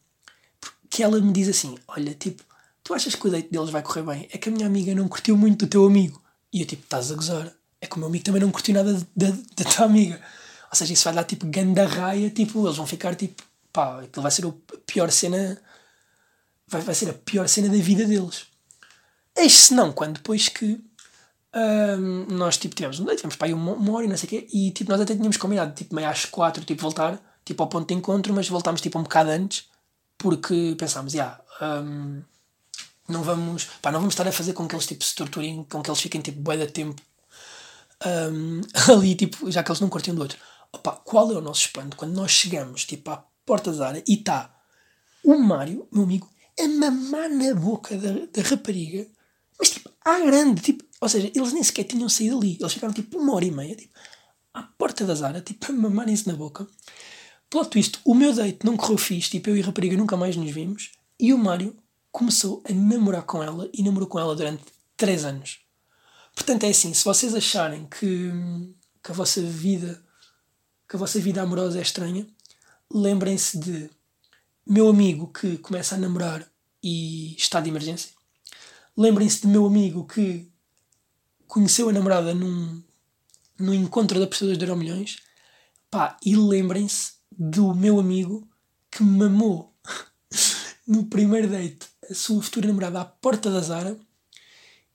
que 0.96 1.02
ela 1.02 1.20
me 1.20 1.30
diz 1.30 1.46
assim: 1.48 1.76
Olha, 1.86 2.14
tipo, 2.14 2.42
tu 2.82 2.94
achas 2.94 3.14
que 3.14 3.26
o 3.26 3.30
date 3.30 3.50
deles 3.50 3.68
vai 3.68 3.82
correr 3.82 4.02
bem? 4.02 4.28
É 4.32 4.38
que 4.38 4.48
a 4.48 4.52
minha 4.52 4.66
amiga 4.66 4.94
não 4.94 5.06
curtiu 5.06 5.36
muito 5.36 5.66
do 5.66 5.70
teu 5.70 5.84
amigo. 5.84 6.22
E 6.50 6.62
eu, 6.62 6.66
tipo, 6.66 6.84
estás 6.84 7.12
a 7.12 7.14
gozar. 7.14 7.52
É 7.78 7.86
que 7.86 7.96
o 7.96 7.98
meu 7.98 8.08
amigo 8.08 8.24
também 8.24 8.40
não 8.40 8.50
curtiu 8.50 8.74
nada 8.74 8.94
da, 9.14 9.26
tua 9.76 9.84
amiga. 9.84 10.18
Ou 10.70 10.74
seja, 10.74 10.94
isso 10.94 11.04
vai 11.04 11.12
dar 11.12 11.24
tipo 11.24 11.46
ganda 11.46 11.86
raia, 11.86 12.30
tipo, 12.30 12.66
eles 12.66 12.78
vão 12.78 12.86
ficar 12.86 13.14
tipo, 13.14 13.42
pá, 13.70 14.00
aquilo 14.00 14.22
vai 14.22 14.30
ser 14.30 14.46
a 14.46 14.52
pior 14.86 15.10
cena 15.12 15.60
vai, 16.66 16.80
vai 16.80 16.94
ser 16.94 17.10
a 17.10 17.12
pior 17.12 17.46
cena 17.46 17.68
da 17.68 17.76
vida 17.76 18.06
deles. 18.06 18.46
Eis 19.36 19.52
se 19.52 19.74
não, 19.74 19.92
quando 19.92 20.14
depois 20.14 20.48
que 20.48 20.80
um, 21.54 22.34
nós 22.34 22.56
tipo, 22.56 22.74
tivemos 22.74 22.98
um 23.00 23.04
date, 23.04 23.18
tivemos 23.18 23.36
para 23.36 23.48
aí 23.48 23.52
uma, 23.52 23.72
uma 23.72 23.92
hora 23.92 24.06
e 24.06 24.08
não 24.08 24.16
sei 24.16 24.26
o 24.26 24.30
quê, 24.30 24.48
e 24.50 24.70
tipo, 24.70 24.90
nós 24.90 25.00
até 25.00 25.14
tínhamos 25.14 25.36
combinado 25.36 25.74
tipo, 25.74 25.94
meio 25.94 26.08
às 26.08 26.24
quatro 26.24 26.64
tipo, 26.64 26.80
voltar 26.80 27.20
tipo, 27.44 27.62
ao 27.62 27.68
ponto 27.68 27.86
de 27.86 27.94
encontro, 27.94 28.32
mas 28.32 28.48
voltámos 28.48 28.80
tipo, 28.80 28.98
um 28.98 29.02
bocado 29.02 29.30
antes 29.30 29.68
porque 30.18 30.74
pensámos, 30.78 31.14
yeah, 31.14 31.40
um, 31.60 32.22
não 33.08 33.22
vamos 33.22 33.64
pá, 33.80 33.92
não 33.92 34.00
vamos 34.00 34.14
estar 34.14 34.26
a 34.26 34.32
fazer 34.32 34.52
com 34.52 34.66
que 34.66 34.74
eles 34.74 34.86
tipo, 34.86 35.04
se 35.04 35.14
torturem, 35.14 35.64
com 35.64 35.82
que 35.82 35.90
eles 35.90 36.00
fiquem 36.00 36.20
tipo, 36.20 36.40
bué 36.40 36.56
de 36.56 36.66
tempo 36.68 37.00
um, 38.04 38.60
ali, 38.92 39.14
tipo, 39.14 39.50
já 39.50 39.62
que 39.62 39.70
eles 39.70 39.80
não 39.80 39.88
curtiam 39.88 40.14
do 40.14 40.22
outro. 40.22 40.38
Opa, 40.72 40.92
qual 41.04 41.30
é 41.32 41.34
o 41.36 41.40
nosso 41.40 41.62
espanto 41.62 41.96
quando 41.96 42.14
nós 42.14 42.30
chegamos 42.30 42.84
tipo, 42.84 43.10
à 43.10 43.24
porta 43.44 43.72
da 43.72 43.88
área 43.88 44.04
e 44.06 44.14
está 44.14 44.52
o 45.24 45.38
Mário, 45.38 45.88
meu 45.90 46.04
amigo, 46.04 46.30
a 46.58 46.68
mamar 46.68 47.28
na 47.30 47.54
boca 47.54 47.96
da, 47.96 48.12
da 48.32 48.48
rapariga, 48.48 49.06
mas 49.58 49.70
tipo, 49.70 49.90
à 50.04 50.18
grande, 50.20 50.60
tipo, 50.62 50.84
ou 51.00 51.08
seja, 51.08 51.30
eles 51.34 51.52
nem 51.52 51.62
sequer 51.62 51.84
tinham 51.84 52.08
saído 52.08 52.38
ali, 52.38 52.56
eles 52.60 52.72
ficaram 52.72 52.94
tipo 52.94 53.18
uma 53.18 53.34
hora 53.34 53.44
e 53.44 53.50
meia, 53.50 53.74
tipo, 53.74 53.92
à 54.54 54.62
porta 54.62 55.04
da 55.04 55.14
Zara, 55.14 55.40
tipo, 55.40 55.70
a 55.70 55.72
mamarem-se 55.74 56.26
na 56.26 56.34
boca. 56.34 56.66
Plot 57.48 57.70
twist, 57.70 58.00
o 58.04 58.14
meu 58.14 58.32
date 58.32 58.64
não 58.64 58.76
correu 58.76 58.98
fixe, 58.98 59.30
tipo, 59.30 59.50
eu 59.50 59.56
e 59.56 59.62
a 59.62 59.66
rapariga 59.66 59.96
nunca 59.96 60.16
mais 60.16 60.36
nos 60.36 60.50
vimos, 60.50 60.92
e 61.18 61.32
o 61.32 61.38
Mário 61.38 61.76
começou 62.10 62.62
a 62.68 62.72
namorar 62.72 63.22
com 63.22 63.42
ela 63.42 63.68
e 63.72 63.82
namorou 63.82 64.08
com 64.08 64.18
ela 64.18 64.34
durante 64.34 64.64
3 64.96 65.24
anos. 65.24 65.60
Portanto, 66.34 66.64
é 66.64 66.68
assim, 66.68 66.92
se 66.92 67.04
vocês 67.04 67.34
acharem 67.34 67.86
que, 67.86 68.30
que 69.02 69.10
a 69.10 69.14
vossa 69.14 69.40
vida 69.40 70.02
que 70.88 70.94
a 70.94 70.98
vossa 70.98 71.18
vida 71.18 71.42
amorosa 71.42 71.78
é 71.78 71.82
estranha, 71.82 72.26
lembrem-se 72.92 73.58
de 73.58 73.90
meu 74.64 74.88
amigo 74.88 75.32
que 75.32 75.58
começa 75.58 75.94
a 75.94 75.98
namorar 75.98 76.48
e 76.82 77.34
está 77.36 77.60
de 77.60 77.68
emergência. 77.68 78.10
Lembrem-se 78.96 79.42
de 79.42 79.48
meu 79.48 79.66
amigo 79.66 80.06
que 80.06 80.48
conheceu 81.46 81.88
a 81.88 81.92
namorada 81.92 82.34
num, 82.34 82.82
num 83.58 83.74
encontro 83.74 84.18
de 84.18 84.24
apostadores 84.24 84.58
de 84.58 84.64
Euromilhões. 84.64 85.18
Pá, 85.90 86.16
e 86.24 86.36
lembrem-se 86.36 87.15
do 87.36 87.74
meu 87.74 88.00
amigo 88.00 88.48
que 88.90 89.02
mamou 89.02 89.74
no 90.86 91.04
primeiro 91.06 91.48
date 91.48 91.86
a 92.10 92.14
sua 92.14 92.42
futura 92.42 92.68
namorada 92.68 93.00
à 93.00 93.04
porta 93.04 93.50
da 93.50 93.60
Zara. 93.60 93.96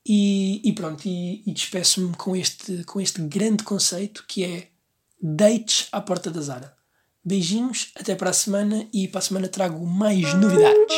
E, 0.04 0.68
e 0.68 0.74
pronto, 0.74 1.06
e, 1.06 1.44
e 1.46 1.54
despeço-me 1.54 2.16
com 2.16 2.36
este, 2.36 2.84
com 2.86 3.00
este 3.00 3.22
grande 3.22 3.64
conceito 3.64 4.26
que 4.28 4.44
é 4.44 4.70
dates 5.22 5.88
à 5.92 6.02
porta 6.02 6.32
da 6.32 6.42
Zara. 6.42 6.76
Beijinhos, 7.24 7.92
até 7.96 8.16
para 8.16 8.32
a 8.32 8.34
semana 8.34 8.88
e 8.92 9.08
para 9.08 9.20
a 9.20 9.22
semana 9.22 9.48
trago 9.48 9.86
mais 9.86 10.34
novidades. 10.34 10.96